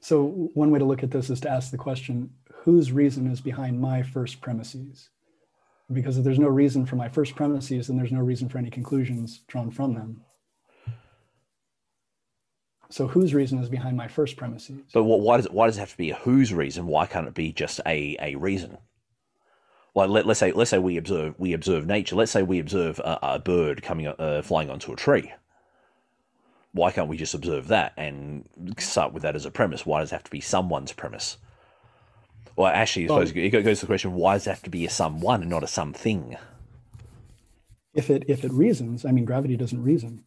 [0.00, 2.30] So one way to look at this is to ask the question:
[2.64, 5.10] Whose reason is behind my first premises?
[5.90, 8.70] Because if there's no reason for my first premises, then there's no reason for any
[8.70, 10.22] conclusions drawn from them.
[12.92, 14.82] So whose reason is behind my first premises?
[14.92, 16.86] But why does it, why does it have to be a whose reason?
[16.86, 18.76] Why can't it be just a, a reason?
[19.94, 22.16] Like let, us say let's say we observe we observe nature.
[22.16, 25.32] Let's say we observe a, a bird coming uh, flying onto a tree.
[26.72, 28.46] Why can't we just observe that and
[28.78, 29.84] start with that as a premise?
[29.84, 31.36] Why does it have to be someone's premise?
[32.56, 34.70] Well, actually, I suppose well, it goes to the question: Why does it have to
[34.70, 36.36] be a someone and not a something?
[37.94, 40.24] If it if it reasons, I mean, gravity doesn't reason.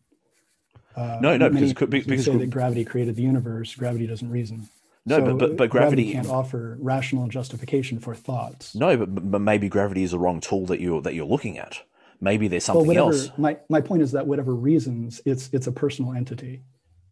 [0.95, 3.75] Uh, no, no, because because say that gravity created the universe.
[3.75, 4.69] Gravity doesn't reason.
[5.05, 8.73] No, so but, but but gravity, gravity can't offer rational justification for thoughts.
[8.73, 11.81] No, but, but maybe gravity is the wrong tool that you're that you're looking at.
[12.21, 13.37] Maybe there's something well, whatever, else.
[13.37, 16.63] My my point is that whatever reasons, it's it's a personal entity.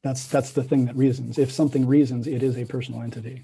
[0.01, 1.37] That's that's the thing that reasons.
[1.37, 3.43] If something reasons, it is a personal entity.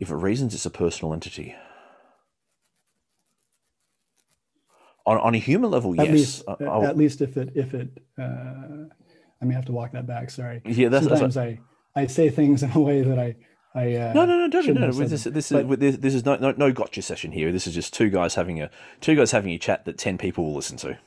[0.00, 1.54] If it reasons, it's a personal entity.
[5.06, 6.14] on, on a human level, at yes.
[6.14, 7.88] Least, uh, at least if it if it,
[8.18, 8.88] uh,
[9.40, 10.30] I may have to walk that back.
[10.30, 10.60] Sorry.
[10.64, 11.58] Yeah, that's sometimes that's
[11.96, 13.36] I I say things in a way that I
[13.74, 14.92] I uh, no no no don't no.
[14.92, 17.52] This, this is this, this is no, no no gotcha session here.
[17.52, 18.70] This is just two guys having a
[19.00, 20.98] two guys having a chat that ten people will listen to.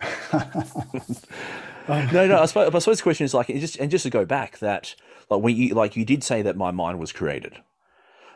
[1.88, 2.42] no, no.
[2.42, 4.94] I suppose, I suppose the question is like, just and just to go back that
[5.30, 7.58] like when you like you did say that my mind was created,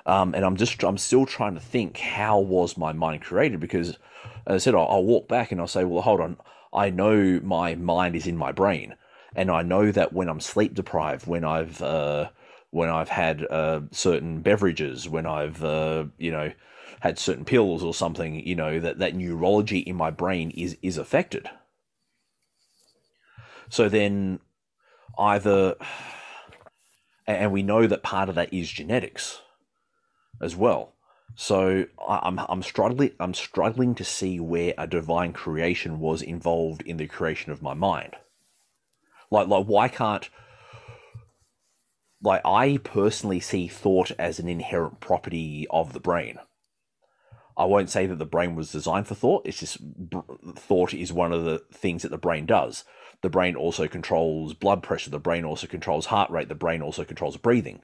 [0.09, 3.99] Um, and I'm just I'm still trying to think how was my mind created because,
[4.47, 6.39] as I said, I'll, I'll walk back and I'll say, well, hold on,
[6.73, 8.95] I know my mind is in my brain,
[9.37, 12.31] and I know that when I'm sleep deprived, when I've uh,
[12.71, 16.53] when I've had uh, certain beverages, when I've uh, you know
[17.01, 20.97] had certain pills or something, you know that that neurology in my brain is is
[20.97, 21.51] affected.
[23.69, 24.41] So then,
[25.19, 25.75] either,
[27.27, 29.43] and we know that part of that is genetics,
[30.41, 30.95] as well.
[31.35, 36.97] So I'm I'm struggling I'm struggling to see where a divine creation was involved in
[36.97, 38.17] the creation of my mind.
[39.31, 40.29] Like like why can't
[42.23, 46.39] like I personally see thought as an inherent property of the brain.
[47.57, 49.47] I won't say that the brain was designed for thought.
[49.47, 49.79] It's just
[50.57, 52.85] thought is one of the things that the brain does.
[53.21, 55.11] The brain also controls blood pressure.
[55.11, 56.49] The brain also controls heart rate.
[56.49, 57.83] The brain also controls breathing.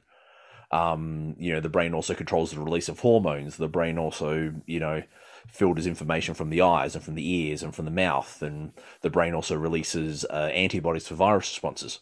[0.74, 3.58] Um, you know, the brain also controls the release of hormones.
[3.58, 5.04] The brain also, you know,
[5.46, 8.42] filters information from the eyes and from the ears and from the mouth.
[8.42, 12.00] And the brain also releases uh, antibodies for virus responses.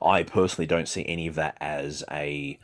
[0.00, 2.60] I personally don't see any of that as a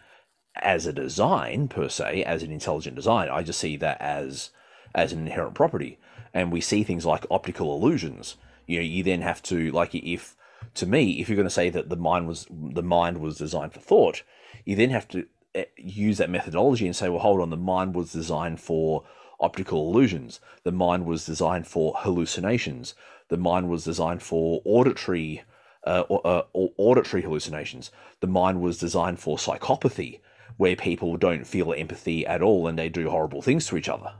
[0.56, 3.30] as a design per se, as an intelligent design.
[3.30, 4.50] I just see that as
[4.94, 5.98] as an inherent property.
[6.32, 8.36] And we see things like optical illusions.
[8.66, 10.36] You know, you then have to like if
[10.74, 13.72] to me, if you're going to say that the mind was the mind was designed
[13.72, 14.22] for thought,
[14.64, 17.94] you then have to eh, use that methodology and say, well, hold on, the mind
[17.94, 19.04] was designed for
[19.40, 20.40] optical illusions.
[20.62, 22.94] The mind was designed for hallucinations.
[23.28, 25.42] The mind was designed for auditory
[25.84, 27.90] uh, uh, auditory hallucinations.
[28.20, 30.20] The mind was designed for psychopathy,
[30.56, 34.12] where people don't feel empathy at all and they do horrible things to each other.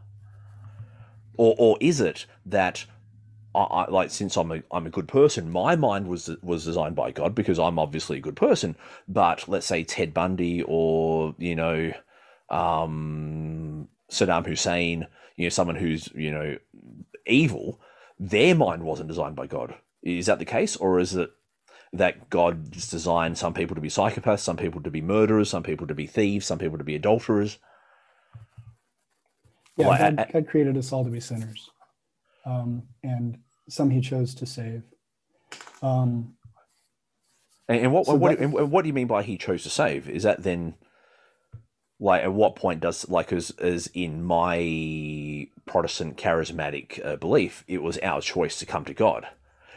[1.36, 2.86] Or, or is it that
[3.54, 6.96] I, I, like since I'm a I'm a good person, my mind was was designed
[6.96, 8.76] by God because I'm obviously a good person.
[9.08, 11.92] But let's say Ted Bundy or you know
[12.48, 16.56] um, Saddam Hussein, you know someone who's you know
[17.26, 17.80] evil,
[18.18, 19.74] their mind wasn't designed by God.
[20.02, 21.30] Is that the case, or is it
[21.92, 25.86] that God's designed some people to be psychopaths, some people to be murderers, some people
[25.86, 27.58] to be thieves, some people to be adulterers?
[29.76, 31.71] Yeah, like, God, I, God created us all to be sinners
[32.44, 33.38] um, and
[33.68, 34.82] some he chose to save.
[35.82, 36.34] Um,
[37.68, 40.08] and, what so what, that, and what do you mean by he chose to save?
[40.08, 40.74] Is that then
[42.00, 47.82] like at what point does like as as in my Protestant charismatic uh, belief, it
[47.82, 49.28] was our choice to come to God,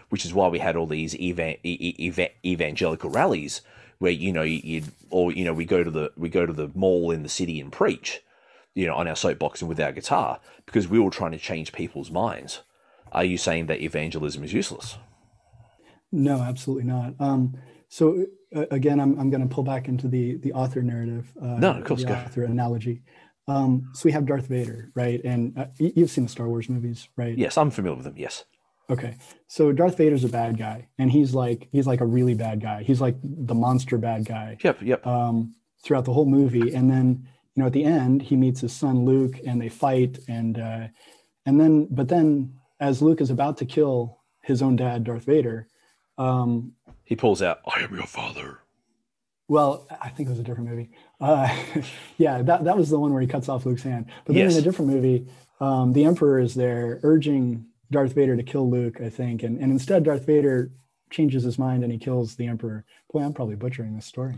[0.09, 3.61] which is why we had all these evan, evan, evangelical rallies
[3.99, 6.69] where you know you'd or you know we go to the we go to the
[6.73, 8.21] mall in the city and preach
[8.75, 11.73] you know, on our soapbox and with our guitar because we were trying to change
[11.73, 12.61] people's minds.
[13.11, 14.97] Are you saying that evangelism is useless?
[16.11, 17.15] No, absolutely not.
[17.19, 17.57] Um,
[17.87, 21.31] so uh, again, I'm, I'm going to pull back into the the author narrative.
[21.41, 22.13] Uh, no, of course, the go.
[22.13, 23.01] author analogy.
[23.47, 25.21] Um, so we have Darth Vader, right?
[25.23, 27.37] And uh, you've seen the Star Wars movies, right?
[27.37, 28.17] Yes, I'm familiar with them.
[28.17, 28.45] Yes.
[28.89, 29.15] Okay,
[29.47, 32.83] so Darth Vader's a bad guy, and he's like he's like a really bad guy.
[32.83, 34.57] He's like the monster bad guy.
[34.63, 35.07] Yep, yep.
[35.07, 38.73] Um, throughout the whole movie, and then you know, at the end, he meets his
[38.73, 40.87] son Luke, and they fight, and uh,
[41.45, 45.67] and then, but then, as Luke is about to kill his own dad, Darth Vader,
[46.17, 48.59] um, he pulls out, "I am your father."
[49.47, 50.89] Well, I think it was a different movie.
[51.21, 51.47] Uh,
[52.17, 54.07] yeah, that that was the one where he cuts off Luke's hand.
[54.25, 54.55] But then yes.
[54.55, 55.27] in a different movie,
[55.61, 59.71] um, the Emperor is there urging Darth Vader to kill Luke, I think, and and
[59.71, 60.71] instead Darth Vader
[61.09, 62.83] changes his mind and he kills the Emperor.
[63.13, 64.35] Boy, I'm probably butchering this story.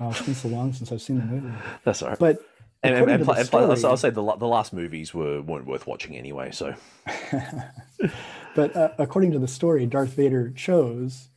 [0.00, 1.54] Oh, it's been so long since I've seen the movie.
[1.84, 2.18] That's all right.
[2.18, 2.38] But
[2.82, 6.16] and, and, and, story, I'll, I'll say the the last movies were weren't worth watching
[6.16, 6.50] anyway.
[6.52, 6.74] So,
[8.54, 11.28] but uh, according to the story, Darth Vader chose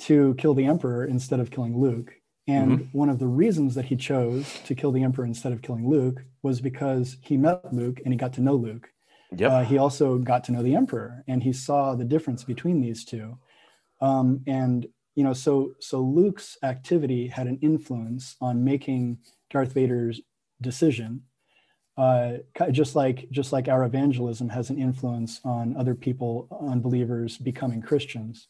[0.00, 2.14] to kill the Emperor instead of killing Luke.
[2.48, 2.98] And mm-hmm.
[2.98, 6.24] one of the reasons that he chose to kill the Emperor instead of killing Luke
[6.42, 8.88] was because he met Luke and he got to know Luke.
[9.36, 9.50] Yep.
[9.50, 13.04] Uh, he also got to know the Emperor and he saw the difference between these
[13.04, 13.38] two.
[14.00, 19.18] Um, and you know, so so Luke's activity had an influence on making
[19.50, 20.20] Darth Vader's
[20.62, 21.22] decision.
[21.98, 22.38] Uh,
[22.70, 28.48] just like just like our evangelism has an influence on other people, unbelievers becoming Christians.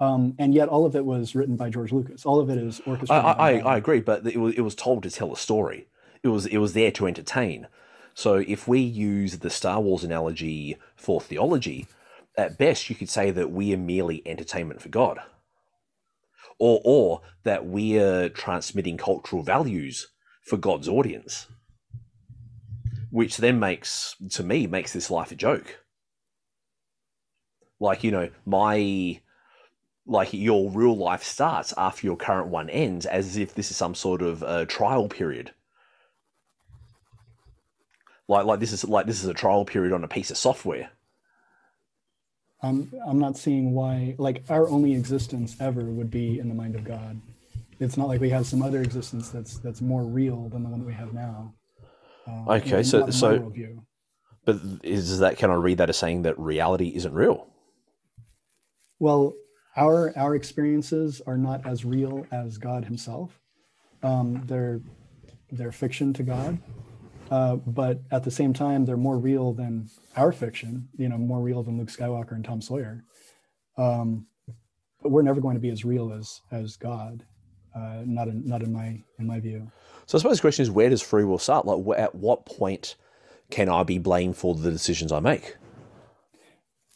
[0.00, 2.24] Um, and yet, all of it was written by George Lucas.
[2.24, 3.24] All of it is orchestrated.
[3.24, 5.88] I, I, I agree, but it was it was told to tell a story.
[6.22, 7.66] It was it was there to entertain.
[8.14, 11.86] So if we use the Star Wars analogy for theology,
[12.36, 15.20] at best you could say that we are merely entertainment for God
[16.58, 20.08] or or that we're transmitting cultural values
[20.48, 21.46] for God's audience,
[23.10, 25.80] which then makes to me makes this life a joke.
[27.80, 29.20] Like you know my
[30.06, 33.94] like your real life starts after your current one ends as if this is some
[33.94, 35.52] sort of trial period
[38.28, 40.90] Like like this is like this is a trial period on a piece of software.
[42.62, 46.74] I'm I'm not seeing why like our only existence ever would be in the mind
[46.74, 47.20] of God.
[47.80, 50.80] It's not like we have some other existence that's that's more real than the one
[50.80, 51.54] that we have now.
[52.26, 53.78] Uh, Okay, so- not in my so- worldview.
[54.44, 57.48] But is that can I read that as saying that reality isn't real?
[58.98, 59.34] Well,
[59.76, 63.38] our our experiences are not as real as God Himself.
[64.02, 64.80] Um, they're
[65.52, 66.58] they're fiction to God,
[67.30, 70.88] uh, but at the same time, they're more real than our fiction.
[70.96, 73.04] You know, more real than Luke Skywalker and Tom Sawyer.
[73.76, 74.26] Um,
[75.02, 77.24] but we're never going to be as real as as God.
[77.74, 79.70] Uh, not in not in my in my view.
[80.06, 81.66] So I suppose the question is, where does free will start?
[81.66, 82.96] Like, at what point
[83.50, 85.56] can I be blamed for the decisions I make?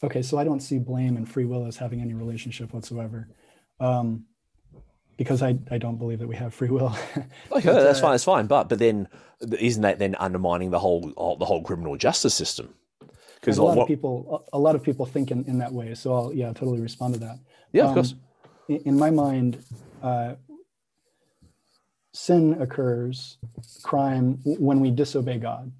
[0.03, 3.29] Okay, so I don't see blame and free will as having any relationship whatsoever,
[3.79, 4.25] um,
[5.17, 6.95] because I I don't believe that we have free will.
[7.51, 8.11] Okay, But, that's uh, fine.
[8.11, 8.47] That's fine.
[8.47, 9.07] But but then
[9.59, 12.73] isn't that then undermining the whole oh, the whole criminal justice system?
[13.43, 15.93] Because a lot what, of people a lot of people think in, in that way
[15.95, 17.39] so i'll yeah totally respond to that
[17.73, 18.15] yeah, of um, course.
[18.69, 19.61] in, in my mind
[20.01, 20.35] uh,
[22.13, 23.37] sin occurs
[23.83, 25.71] crime when we disobey god.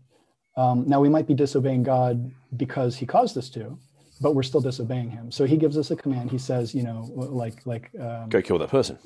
[0.58, 3.78] Um, now we might be disobeying god because he caused us to
[4.22, 5.32] but we're still disobeying him.
[5.32, 6.32] So he gives us a command.
[6.32, 8.98] He says you know like like um, Go kill that person.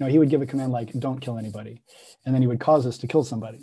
[0.00, 1.82] no, he would give a command like "Don't kill anybody,"
[2.26, 3.60] and then he would cause us to kill somebody,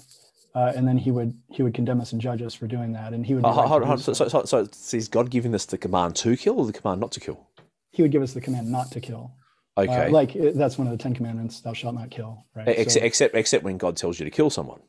[0.55, 3.13] uh, and then he would he would condemn us and judge us for doing that,
[3.13, 5.65] and he would Oh, hold, hold, so, so, so, so, so is God giving us
[5.65, 7.47] the command to kill or the command not to kill?
[7.91, 9.31] he would give us the command not to kill.
[9.77, 10.05] Okay.
[10.07, 12.67] Uh, like uh, that's one of the Ten Commandments: "Thou shalt not kill." Right.
[12.67, 14.79] except, So- except except when God tells you to kill someone,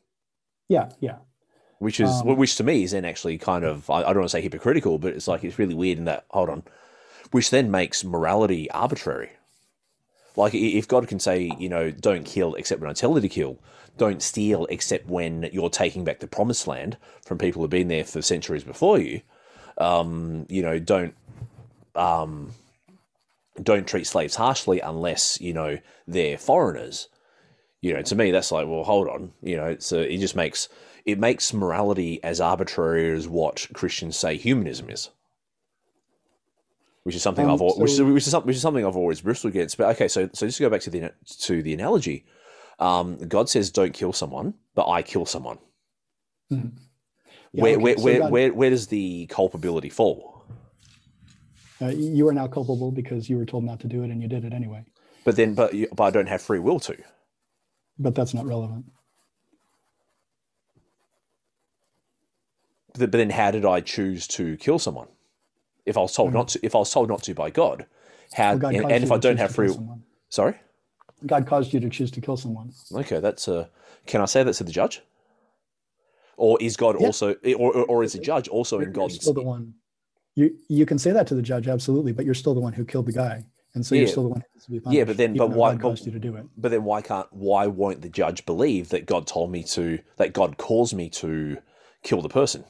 [0.69, 1.17] yeah, yeah,
[1.79, 4.25] which is Um, which to me is then actually kind of I, I don't want
[4.25, 6.63] to say hypocritical, but it's like it's really weird in that hold on,
[7.31, 9.31] which then makes morality arbitrary.
[10.37, 13.27] Like if God can say you know don't kill except when I tell you to
[13.29, 13.59] kill,
[13.97, 18.05] don't steal except when you're taking back the promised land from people who've been there
[18.05, 19.21] for centuries before you,
[19.79, 21.13] um, you know don't
[21.95, 22.53] um,
[23.63, 25.77] don't treat slaves harshly unless you know
[26.07, 27.09] they're foreigners.
[27.81, 29.31] You know to me that's like well hold on.
[29.41, 30.69] You know it's a, it just makes
[31.05, 35.09] it makes morality as arbitrary as what christians say humanism is.
[37.03, 38.97] Which is something Um, i've al- which, is, which is something which is something i've
[38.97, 39.77] always bristled against.
[39.77, 42.25] But okay so so just to go back to the to the analogy
[42.79, 45.59] um, god says don't kill someone but i kill someone.
[46.51, 46.71] Mhm.
[47.53, 50.36] Yeah, where, okay, where, so where, where, where does the culpability fall
[51.81, 54.27] uh, you are now culpable because you were told not to do it and you
[54.27, 54.83] did it anyway.
[55.23, 56.95] but then but, you- but i don't have free will to
[57.99, 58.85] But that's not relevant.
[62.97, 65.07] But then how did I choose to kill someone?
[65.85, 67.85] If I was told not to, if I was told not to by God,
[68.33, 68.49] how?
[68.51, 70.03] Well, God and, and if I don't have free, someone.
[70.29, 70.55] sorry,
[71.25, 72.71] God caused you to choose to kill someone.
[72.93, 73.69] okay, that's a.
[74.05, 75.01] Can I say that to the judge?
[76.35, 77.07] Or is God Yeah.
[77.07, 79.15] also, or, or, is the judge also in You're- you're God's?
[79.21, 79.73] still the one.
[80.37, 82.85] You you can say that to the judge, absolutely, but you're still the one who
[82.85, 84.01] killed the guy, and so Yeah.
[84.01, 84.97] you're still the one who needs to be punished.
[84.97, 86.45] Yeah, but then- but why- but- caused you to do it?
[86.55, 87.25] But then why can't?
[87.33, 89.97] Why won't the judge believe that God told me to?
[90.17, 91.57] That God caused me to
[92.03, 92.65] kill the person?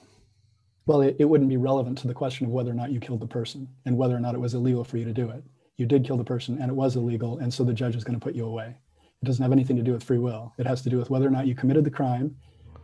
[0.85, 3.19] Well, it, it wouldn't be relevant to the question of whether or not you killed
[3.19, 5.43] the person and whether or not it was illegal for you to do it.
[5.75, 8.17] You did kill the person and it was illegal, and so the judge is going
[8.17, 8.77] to put you away.
[9.21, 10.53] It doesn't have anything to do with free will.
[10.57, 12.37] It has to do with whether or not you committed the crime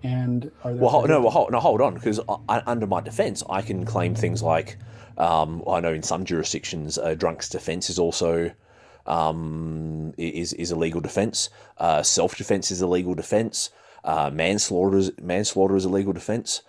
[0.04, 0.82] and are there.
[0.82, 4.14] Well, hold, no, well, hold, no, hold on, because under my defence, I can claim
[4.14, 4.78] things like,
[5.18, 8.52] um, I know in some jurisdictions, a drunk's defence is also
[9.06, 11.50] um, is is a legal defence.
[11.78, 13.70] Uh, Self defence is a legal defence.
[14.04, 16.62] Uh, manslaughter is manslaughter is a legal defence.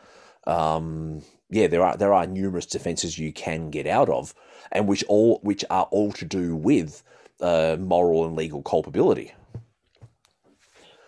[0.46, 4.34] Um, yeah, there are there are numerous defences you can get out of,
[4.72, 7.02] and which all which are all to do with
[7.40, 9.32] uh, moral and legal culpability.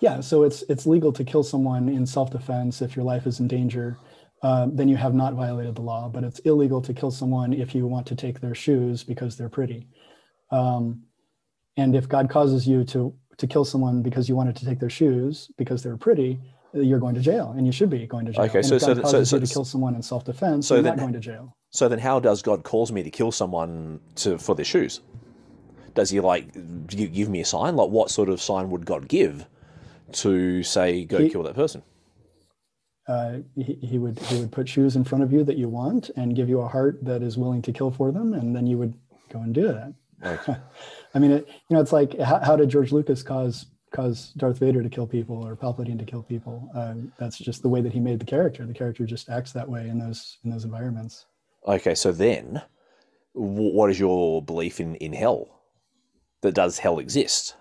[0.00, 3.48] Yeah, so it's it's legal to kill someone in self-defense if your life is in
[3.48, 3.96] danger.
[4.42, 6.08] Uh, then you have not violated the law.
[6.08, 9.48] But it's illegal to kill someone if you want to take their shoes because they're
[9.48, 9.86] pretty.
[10.50, 11.02] Um,
[11.76, 14.90] and if God causes you to to kill someone because you wanted to take their
[14.90, 16.40] shoes because they're pretty,
[16.72, 18.44] you're going to jail, and you should be going to jail.
[18.44, 20.66] Okay, and so- if so God so- causes so- you to kill someone in self-defense,
[20.66, 21.54] so you're then- not going to jail.
[21.70, 25.00] So then, how does God cause me to kill someone to for their shoes?
[25.94, 26.52] Does he like
[26.86, 27.76] gi- give me a sign?
[27.76, 29.46] Like, what sort of sign would God give
[30.12, 31.82] to say, "Go He- kill that person"?
[33.08, 36.10] Uh, he, he would he would put shoes in front of you that you want
[36.16, 38.76] and give you a heart that is willing to kill for them, and then you
[38.78, 38.94] would
[39.30, 40.60] go and do that.
[41.14, 44.58] I mean, it, you know, it's like how, how did George Lucas cause cause Darth
[44.58, 46.68] Vader to kill people or Palpatine to kill people?
[46.74, 48.66] Uh, that's just the way that he made the character.
[48.66, 51.26] The character just acts that way in those in those environments.
[51.68, 52.60] okay, so then,
[53.34, 55.60] what is your belief in in hell?
[56.42, 57.54] That does hell exist?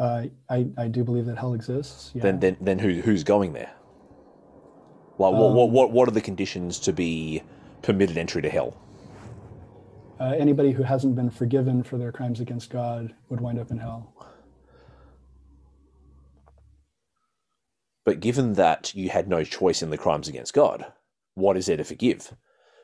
[0.00, 2.10] Uh, I I do believe that hell exists.
[2.14, 2.22] Yeah.
[2.22, 3.70] Then then then who who's going there?
[5.18, 7.42] Like, what, what, what, what are the conditions to be
[7.82, 8.74] permitted entry to hell?
[10.18, 13.76] Uh, anybody who hasn't been forgiven for their crimes against God would wind up in
[13.76, 14.14] hell.
[18.06, 20.90] But given that you had no choice in the crimes against God,
[21.34, 22.34] what is there to forgive?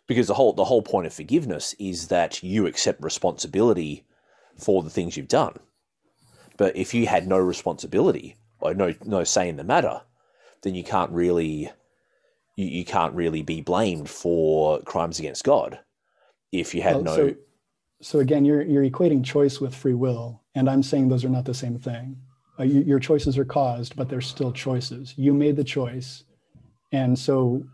[0.07, 4.05] Because the whole the whole point of forgiveness is that you accept responsibility
[4.59, 5.59] for the things you've done.
[6.57, 10.03] But if you had no responsibility or no no say in the matter,
[10.63, 11.71] then you can't really
[12.57, 15.79] you, you can't really be blamed for crimes against God.
[16.53, 17.35] If you had Well, no so,
[18.01, 21.45] so again, you're you're equating choice with free will, and I'm saying those are not
[21.45, 22.17] the same thing.
[22.59, 25.15] Uh, you, your choices are caused, but they're still choices.
[25.17, 26.25] You made the choice,
[26.93, 27.65] and so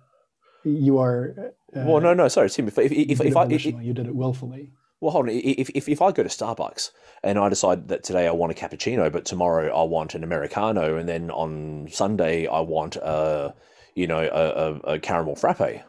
[0.65, 1.35] you are.
[1.75, 2.69] Uh, well, no, no, sorry, Tim.
[2.69, 4.73] If if, if, if I if, you did it willfully.
[5.03, 5.35] Well, hold on.
[5.35, 6.93] If, if, if I go to Starbucks
[7.25, 10.97] and I decide that today I want a cappuccino, but tomorrow I want an Americano,
[10.97, 13.53] and then on Sunday I want a,
[13.97, 15.83] you know, a, a, a caramel frappe,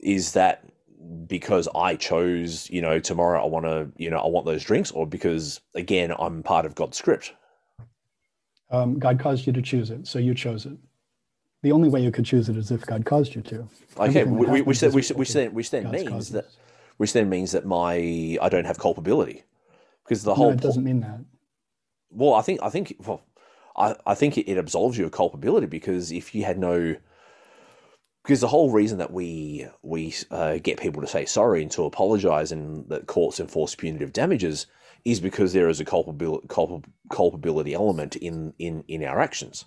[0.00, 0.64] is that
[1.26, 4.90] because I chose, you know, tomorrow I want to, you know, I want those drinks,
[4.90, 7.34] or because again I'm part of God's script?
[8.70, 10.78] Um, God caused you to choose it, so you chose it.
[11.62, 13.68] The only way you could choose it is if God caused you to.
[13.98, 16.46] Okay, Everything that whi- which happens then, is which, which then, which then means that,
[16.96, 19.44] which then means that my I don't have culpability,
[20.04, 21.20] because the No, whole it doesn't mean that.
[22.10, 23.22] Well, I think I think well,
[23.76, 26.96] I, I think it, it absolves you of culpability because if you had no
[28.22, 31.84] because the whole reason that we we uh, get people to say sorry and to
[31.84, 34.66] apologize and that courts enforce punitive damages
[35.04, 39.66] is because there is a culpability culp, culpability element in in in our actions.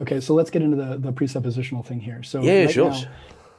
[0.00, 2.22] Okay, so let's get into the, the presuppositional thing here.
[2.22, 2.90] So Yeah, right sure.
[2.90, 3.06] now,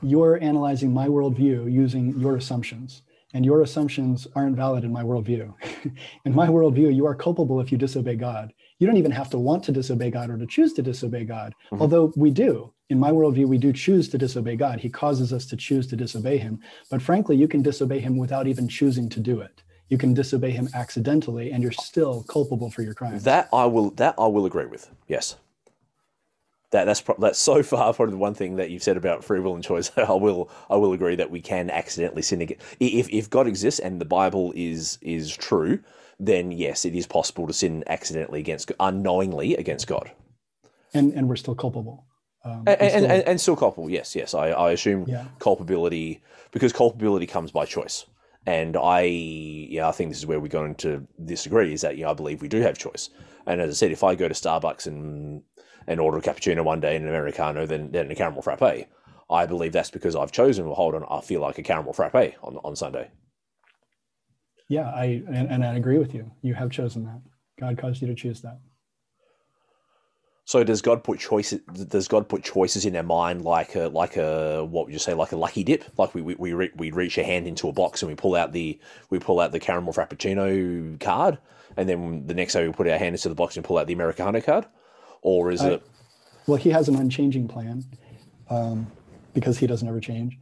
[0.04, 3.02] you're analyzing my worldview using your assumptions,
[3.34, 5.54] and your assumptions aren't valid in my worldview.
[6.26, 8.54] in my worldview, you are culpable if you disobey God.
[8.80, 11.54] You don't even have to want to disobey God or to choose to disobey God,
[11.72, 11.82] Mhm.
[11.82, 12.72] although we do.
[12.90, 14.80] In my worldview, we do choose to disobey God.
[14.80, 16.60] He causes us to choose to disobey Him.
[16.92, 19.64] But frankly, you can disobey Him without even choosing to do it.
[19.90, 23.24] You can disobey Him accidentally, and you're still culpable for your crimes.
[23.24, 24.90] That I will that I will agree with.
[25.08, 25.38] Yes.
[26.74, 29.40] That that's pro- that's so far probably the one thing that you've said about free
[29.40, 29.92] will and choice.
[29.98, 32.64] I will I will agree that we can accidentally sin against.
[32.80, 35.80] If if God exists and the Bible is is true,
[36.20, 40.12] then yes, it is possible to sin accidentally against unknowingly against God,
[40.94, 42.06] and, and we're still culpable.
[42.46, 43.90] Um, and and, still- and, and still culpable.
[43.90, 44.34] Yes, yes.
[44.34, 45.26] I, I assume Yeah.
[45.40, 46.22] culpability
[46.52, 48.06] because culpability comes by choice.
[48.46, 51.72] And I, yeah, I think this is where we're going to disagree.
[51.74, 53.10] Is that yeah, I believe we do have choice.
[53.48, 55.44] And as I said, if I go to Starbucks and
[55.88, 58.88] and order a cappuccino one day and an americano, then then a caramel frappe,
[59.30, 60.66] I believe that's because I've chosen.
[60.66, 63.10] Well, hold on, I feel like a caramel frappe on on Sunday.
[64.70, 66.32] Yeah, I and, and I agree with you.
[66.42, 67.22] You have chosen that.
[67.60, 68.60] God caused you to choose that.
[70.46, 71.62] So does God put choices?
[71.88, 75.14] Does God put choices in our mind like a like a what would you say
[75.14, 75.86] like a lucky dip?
[75.98, 78.36] Like we we we, re- we reach a hand into a box and we pull
[78.36, 78.78] out the
[79.10, 81.38] we pull out the caramel frappuccino card,
[81.78, 83.88] and then the next day we put our hand into the box and pull out
[83.88, 84.66] the americano card,
[85.24, 85.84] or is I- it?
[86.46, 87.86] Well, he has an unchanging plan
[88.50, 88.88] um,
[89.34, 90.38] because he doesn't ever change,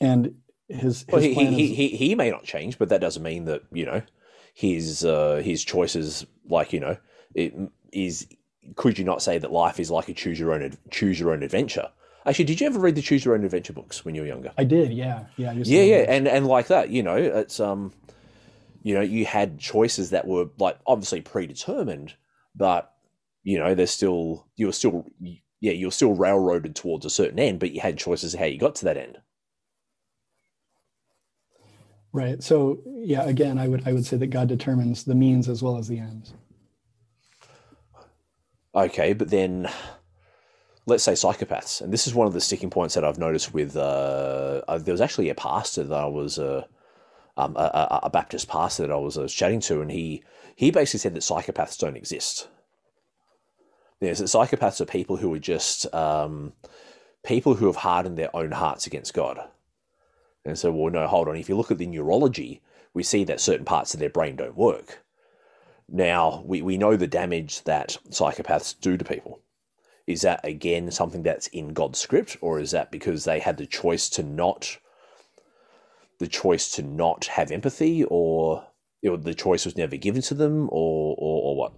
[0.00, 0.34] and
[0.68, 3.44] his, his Well, he, he, is he, he may not change, but that doesn't mean
[3.44, 4.00] that you know
[4.54, 6.96] his uh, his choices like you know
[7.34, 7.54] it
[7.92, 8.26] is.
[8.76, 11.42] Could you not say that life is like a choose your own choose your own
[11.42, 11.90] adventure?
[12.24, 14.52] Actually, did you ever read the choose your own adventure books when you were younger?
[14.58, 14.92] I did.
[14.92, 15.50] Yeah, yeah.
[15.50, 16.08] I used to Yeah, yeah, those.
[16.08, 17.92] and and like that, you know, it's um,
[18.82, 22.14] you know, you had choices that were like obviously predetermined,
[22.54, 22.92] but
[23.42, 25.06] you know, there's still you were still
[25.60, 28.58] yeah, you're still railroaded towards a certain end, but you had choices of how you
[28.58, 29.18] got to that end.
[32.12, 32.42] right.
[32.42, 35.78] So yeah, again, I would I would say that God determines the means as well
[35.78, 36.34] as the ends.
[38.74, 39.68] Okay, but then
[40.86, 43.76] let's say psychopaths, and this is one of the sticking points that I've noticed with.
[43.76, 46.64] Uh, uh, there was actually a pastor that I was uh,
[47.36, 50.22] um, a, a, a Baptist pastor that I was uh, chatting to, and he
[50.56, 52.48] he basically said that psychopaths don't exist.
[54.00, 56.52] That psychopaths are people who are just um,
[57.24, 59.40] people who have hardened their own hearts against God.
[60.44, 61.36] And so, well, no, hold on.
[61.36, 62.62] If you look at the neurology,
[62.94, 65.02] we see that certain parts of their brain don't work.
[65.88, 69.40] Now, we, we know the damage that psychopaths do to people.
[70.06, 73.66] Is that, again, something that's in God's script, or is that because they had the
[73.66, 74.78] choice to not,
[76.18, 78.64] the choice to not have empathy, or,
[79.06, 81.72] or the choice was never given to them, or, or, or what?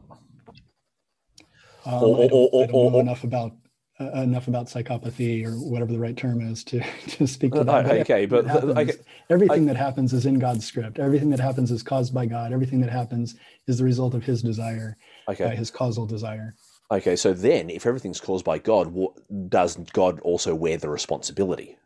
[1.86, 3.52] Um, Or- I don't, or- I don't or- know enough about
[4.01, 7.65] uh, enough about psychopathy or whatever the right term is to to speak to Uh,
[7.82, 7.86] that.
[8.01, 8.93] okay, but- that happens, okay,
[9.28, 10.98] everything that happens is in God's script.
[10.98, 12.52] Everything that happens is caused by God.
[12.52, 13.35] Everything that happens
[13.66, 14.97] is the result of His desire,
[15.28, 15.55] uh, Okay.
[15.55, 16.55] His causal desire.
[16.90, 19.12] Okay, so then if everything's caused by God, what,
[19.51, 21.77] does God also wear the responsibility?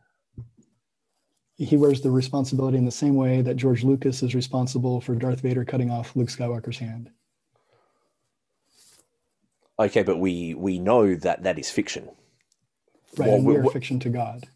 [1.57, 5.41] He wears the responsibility in the same way that George Lucas is responsible for Darth
[5.41, 7.11] Vader cutting off Luke Skywalker's hand.
[9.79, 12.09] Okay, but we we know that that is fiction.
[13.17, 14.49] Right, Well, and we we- are we- fiction to God.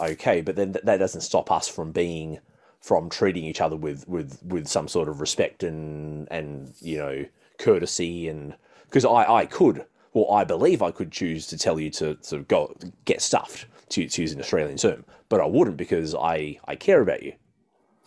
[0.00, 2.38] Okay, but then th- that doesn't stop us from being
[2.80, 7.24] from treating each other with with with some sort of respect and and you know
[7.58, 8.54] courtesy and
[8.86, 9.84] because I I could
[10.14, 12.74] well I believe I could choose to tell you to to go
[13.04, 17.02] get stuffed to, to use an Australian term, but I wouldn't because I I care
[17.02, 17.34] about you.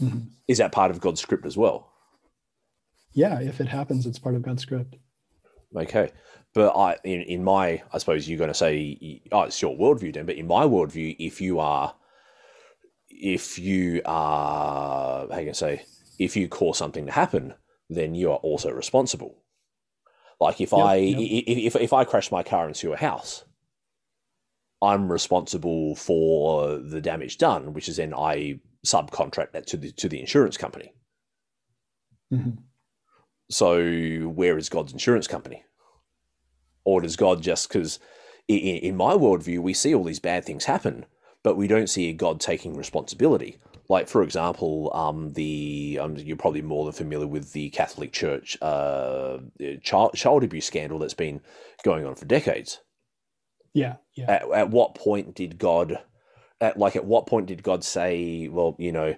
[0.02, 0.28] Mhm.
[0.48, 1.92] Is that part of God's script as well?
[3.14, 4.98] Yeah, if it happens, it's part of God's script.
[5.76, 6.12] Okay,
[6.54, 10.14] but I in, in my I suppose you're going to say oh it's your worldview
[10.14, 11.96] then, but in my worldview, if you are
[13.10, 15.84] if you are how can I say
[16.20, 17.54] if you cause something to happen,
[17.90, 19.44] then you are also responsible.
[20.40, 21.44] Like if Yep, I yep.
[21.48, 23.46] if if I crash my car into a house,
[24.82, 30.08] I'm responsible for the damage done, which is then I subcontract that to the to
[30.10, 30.94] the insurance company.
[32.32, 32.58] Mhm.
[33.50, 35.64] So where is God's insurance company?
[36.84, 38.00] Or does God just because
[38.48, 41.06] in, in my worldview we see all these bad things happen,
[41.44, 43.58] but we don't see God taking responsibility.
[43.88, 48.58] Like for example, um, the um, you're probably more than familiar with the Catholic Church
[48.62, 49.38] uh,
[49.84, 51.42] child child abuse scandal that's been
[51.84, 52.80] going on for decades.
[53.74, 54.32] Yeah, yeah.
[54.32, 56.00] At, at what point did God,
[56.60, 59.16] at like at what point did God say, well, you know,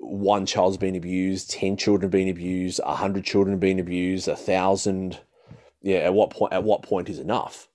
[0.00, 4.28] one child's been abused, ten children have been abused, a hundred children have been abused,
[4.28, 5.20] a thousand?
[5.82, 6.52] Yeah, at what point?
[6.52, 7.68] At what point is enough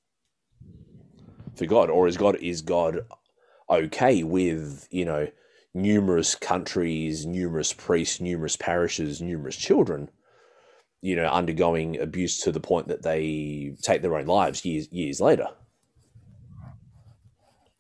[1.56, 3.06] for God, or is God is God
[3.70, 5.28] okay with you know
[5.74, 10.10] numerous countries, numerous priests, numerous parishes, numerous children?
[11.02, 15.22] You know, undergoing abuse to the point that they take their own lives years years
[15.22, 15.48] later.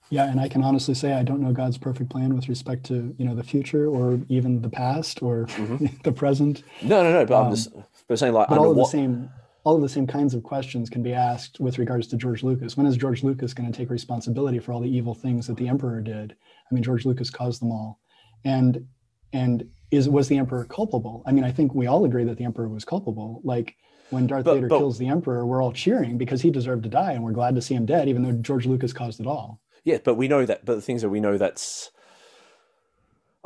[0.09, 3.13] Yeah, and I can honestly say I don't know God's perfect plan with respect to
[3.17, 6.01] you know the future or even the past or Mhm.
[6.03, 6.63] the present.
[6.83, 7.25] No, no, no.
[7.25, 7.69] But I'm Um, just
[8.07, 8.85] but saying like But all of what?
[8.85, 9.29] the same
[9.63, 12.77] all of the same kinds of questions can be asked with regards to George Lucas.
[12.77, 15.67] When is George Lucas going to take responsibility for all the evil things that the
[15.67, 16.35] emperor did?
[16.69, 17.99] I mean, George Lucas caused them all,
[18.43, 18.85] and
[19.33, 21.23] and is was the emperor culpable?
[21.25, 23.41] I mean, I think we all agree that the emperor was culpable.
[23.43, 23.75] Like
[24.11, 26.89] when Darth But- Vader but- kills the emperor, we're all cheering because he deserved to
[26.89, 29.59] die, and we're glad to see him dead, even though George Lucas caused it all.
[29.85, 30.65] Yeah, but we know that.
[30.65, 31.91] But the things that we know that's.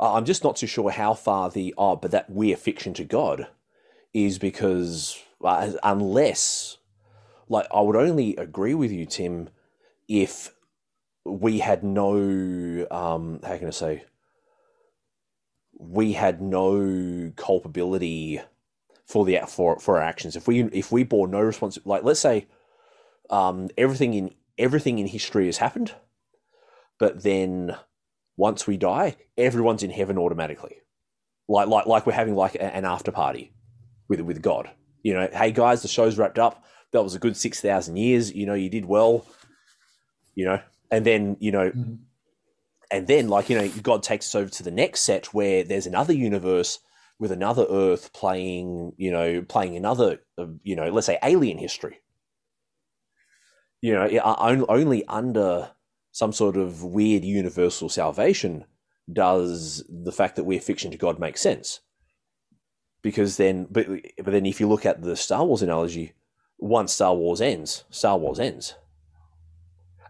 [0.00, 3.48] I'm just not too sure how far the oh, but that we're fiction to God
[4.14, 6.78] is because uh, unless,
[7.48, 9.50] like, I would only agree with you, Tim,
[10.08, 10.54] if
[11.24, 14.04] we had no um, how can I say
[15.78, 18.40] we had no culpability
[19.06, 20.36] for the for for our actions.
[20.36, 22.46] If we if we bore no responsibility, like let's say
[23.30, 25.94] um, everything in everything in history has happened,
[27.00, 27.74] but then
[28.36, 30.76] once we die, everyone's in heaven automatically,
[31.48, 33.52] like like like we're having like an after party
[34.08, 34.70] with with God.
[35.02, 36.62] You know, hey guys, the show's wrapped up.
[36.92, 38.32] That was a good six thousand years.
[38.32, 39.26] You know, you did well.
[40.36, 40.60] You know,
[40.90, 41.98] and then you know Mhm.
[42.90, 45.86] and then like you know god takes us over to the next set where there's
[45.86, 46.80] another universe
[47.18, 52.00] with another earth playing you know playing another uh, you know let's say alien history
[53.80, 54.06] you know
[54.68, 55.70] only under
[56.12, 58.64] some sort of weird universal salvation
[59.12, 61.80] does the fact that we're fiction to god make sense
[63.02, 63.86] because then but
[64.18, 66.12] but then if you look at the star wars analogy
[66.58, 68.74] once star wars ends star wars ends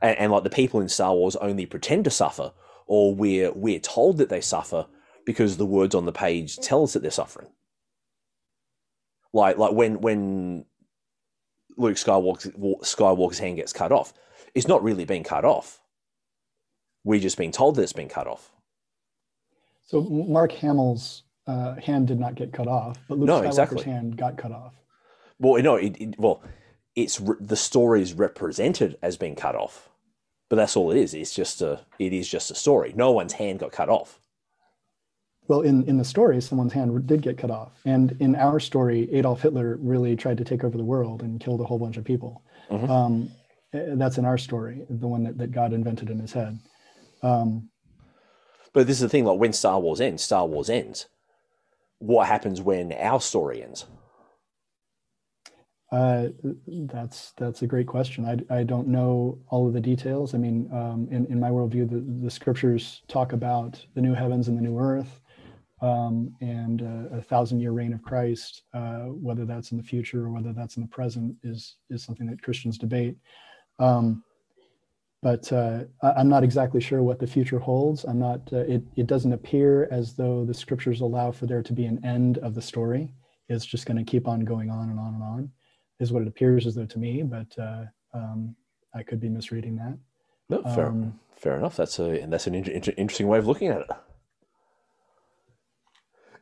[0.01, 2.53] and, and like the people in Star Wars only pretend to suffer,
[2.87, 4.87] or we're we're told that they suffer
[5.27, 7.49] because the words on the page tell us that they're suffering.
[9.33, 10.65] Like like when when
[11.77, 12.49] Luke Skywalker's,
[12.89, 14.13] Skywalker's hand gets cut off,
[14.55, 15.80] it's not really being cut off.
[17.05, 18.51] We're just being told that it's been cut off.
[19.87, 23.83] So Mark Hamill's uh, hand did not get cut off, but Luke No, Skywalker's exactly.
[23.85, 24.75] hand got cut off.
[25.39, 26.43] Well, no, it, it, well,
[26.95, 29.89] it's re- the story is represented as being cut off,
[30.49, 31.15] but that's all it is.
[31.15, 32.93] It's just a it is just a story.
[32.95, 34.21] No one's hand got cut off.
[35.49, 37.73] Well, in, in the story, someone's hand did get cut off.
[37.85, 41.61] And in our story, Adolf Hitler really tried to take over the world and killed
[41.61, 42.45] a whole bunch of people.
[42.71, 42.89] Mhm.
[42.89, 43.31] Um,
[43.73, 46.57] eh, that's in our story, the one that, that God invented in his head.
[47.23, 47.71] Um,
[48.73, 51.07] But this is the thing: like when Star Wars ends, Star Wars ends.
[51.99, 53.87] What happens when our story ends?
[55.93, 56.29] uh,
[56.67, 58.25] that's that's a great question.
[58.25, 60.35] I, I don't know all of the details.
[60.35, 64.49] I mean, um, in, in my worldview, the, the scriptures talk about the new heavens
[64.49, 65.21] and the new earth.
[65.83, 70.25] um, and uh, a thousand year reign of Christ, uh, whether that's in the future
[70.27, 73.17] or whether that's in the present, is is something that Christians debate.
[73.79, 74.23] Um,
[75.23, 78.05] but uh, I'm not exactly sure what the future holds.
[78.05, 78.41] I'm not.
[78.53, 82.03] Uh, it it doesn't appear as though the scriptures allow for there to be an
[82.05, 83.13] end of the story.
[83.49, 85.51] It's just going to keep on going on and on and on,
[85.99, 87.23] is what it appears as though to me.
[87.23, 87.85] But uh,
[88.15, 88.57] um,
[88.95, 89.99] I could be misreading that.
[90.49, 91.77] No, fair, um, fair enough.
[91.77, 93.91] That's a and that's an inter- interesting way of looking at it.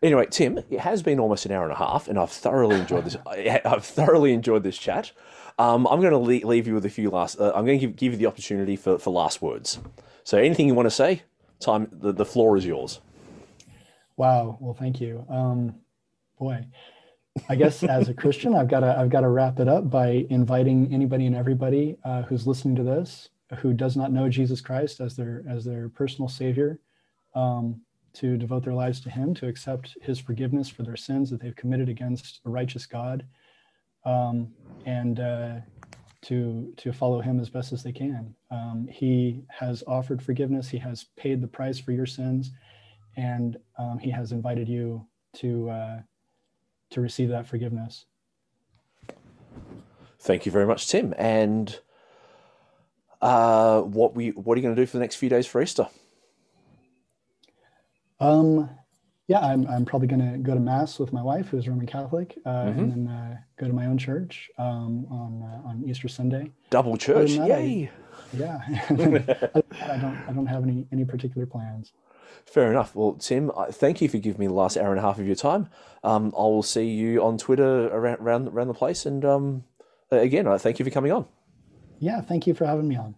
[0.02, 3.04] Anyway, Tim, it has been almost an hour and a half, and I've thoroughly enjoyed
[3.04, 3.16] this.
[3.26, 5.12] I've thoroughly enjoyed this chat.
[5.58, 7.40] Um, I'm going to leave you with a few last.
[7.40, 9.78] Uh, I'm going to give, give you the opportunity for, for last words.
[10.22, 11.22] So, anything you want to say?
[11.58, 11.88] Tim.
[11.90, 13.00] The, the floor is yours.
[14.16, 14.56] Wow.
[14.60, 15.26] Well, thank you.
[15.28, 15.74] Um,
[16.38, 16.64] boy,
[17.48, 20.26] I guess as a Christian, I've got to I've got to wrap it up by
[20.30, 25.00] inviting anybody and everybody uh, who's listening to this who does not know Jesus Christ
[25.00, 26.78] as their as their personal Savior.
[27.34, 27.80] Um,
[28.18, 31.54] to devote their lives to Him, to accept His forgiveness for their sins that they've
[31.54, 33.24] committed against a righteous God,
[34.04, 34.48] um,
[34.86, 35.54] and uh,
[36.22, 38.34] to to follow Him as best as they can.
[38.50, 40.68] Um, he has offered forgiveness.
[40.68, 42.50] He has paid the price for your sins,
[43.16, 45.98] and um, He has invited you to uh,
[46.90, 48.06] to receive that forgiveness.
[50.20, 51.14] Thank you very much, Tim.
[51.16, 51.78] And
[53.22, 55.62] uh, what we what are you going to do for the next few days for
[55.62, 55.86] Easter?
[58.20, 58.70] Um,
[59.28, 62.38] yeah, I'm, I'm probably going to go to mass with my wife, who's Roman Catholic,
[62.46, 62.78] uh, mm-hmm.
[62.78, 66.50] and then uh, go to my own church um, on uh, on Easter Sunday.
[66.70, 67.90] Double church, that, yay!
[68.32, 71.92] I, yeah, I don't I don't have any any particular plans.
[72.46, 72.94] Fair enough.
[72.94, 75.36] Well, Tim, thank you for giving me the last hour and a half of your
[75.36, 75.68] time.
[76.02, 79.64] Um, I will see you on Twitter around around, around the place, and um,
[80.10, 81.26] again, I thank you for coming on.
[81.98, 83.14] Yeah, thank you for having me on.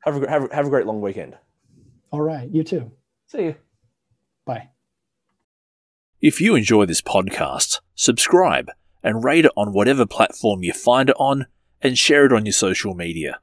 [0.00, 1.38] Have a have, have a great long weekend.
[2.10, 2.92] All right, you too.
[3.26, 3.54] See you.
[4.44, 4.70] Bye.
[6.20, 8.70] If you enjoy this podcast, subscribe
[9.02, 11.46] and rate it on whatever platform you find it on
[11.82, 13.40] and share it on your social media.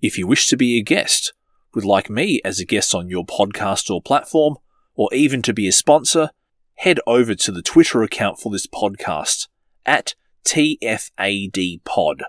[0.00, 1.32] If you wish to be a guest,
[1.74, 4.58] would like me as a guest on your podcast or platform,
[4.94, 6.30] or even to be a sponsor,
[6.78, 9.48] head over to the Twitter account for this podcast
[9.84, 10.14] at
[10.44, 12.20] TFADpod.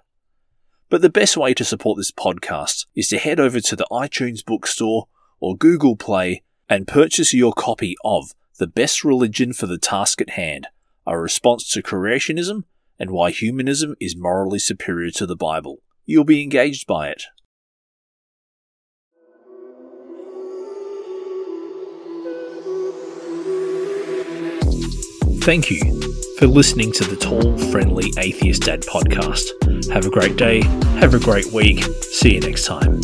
[0.90, 4.44] But the best way to support this podcast is to head over to the iTunes
[4.44, 5.08] bookstore
[5.40, 10.32] or Google Play and purchase your copy of The Best Religion for the Task at
[10.32, 10.68] Hand,
[11.06, 12.64] a response to creationism
[12.98, 15.84] and why humanism is morally superior to the Bible.
[16.08, 17.26] You'll be engaged by it.
[25.50, 25.80] Thank you
[26.38, 29.50] for listening to the Tall, Friendly Atheist Dad podcast.
[29.92, 30.62] Have a great day,
[31.00, 31.84] have a great week.
[32.04, 33.02] See you next time.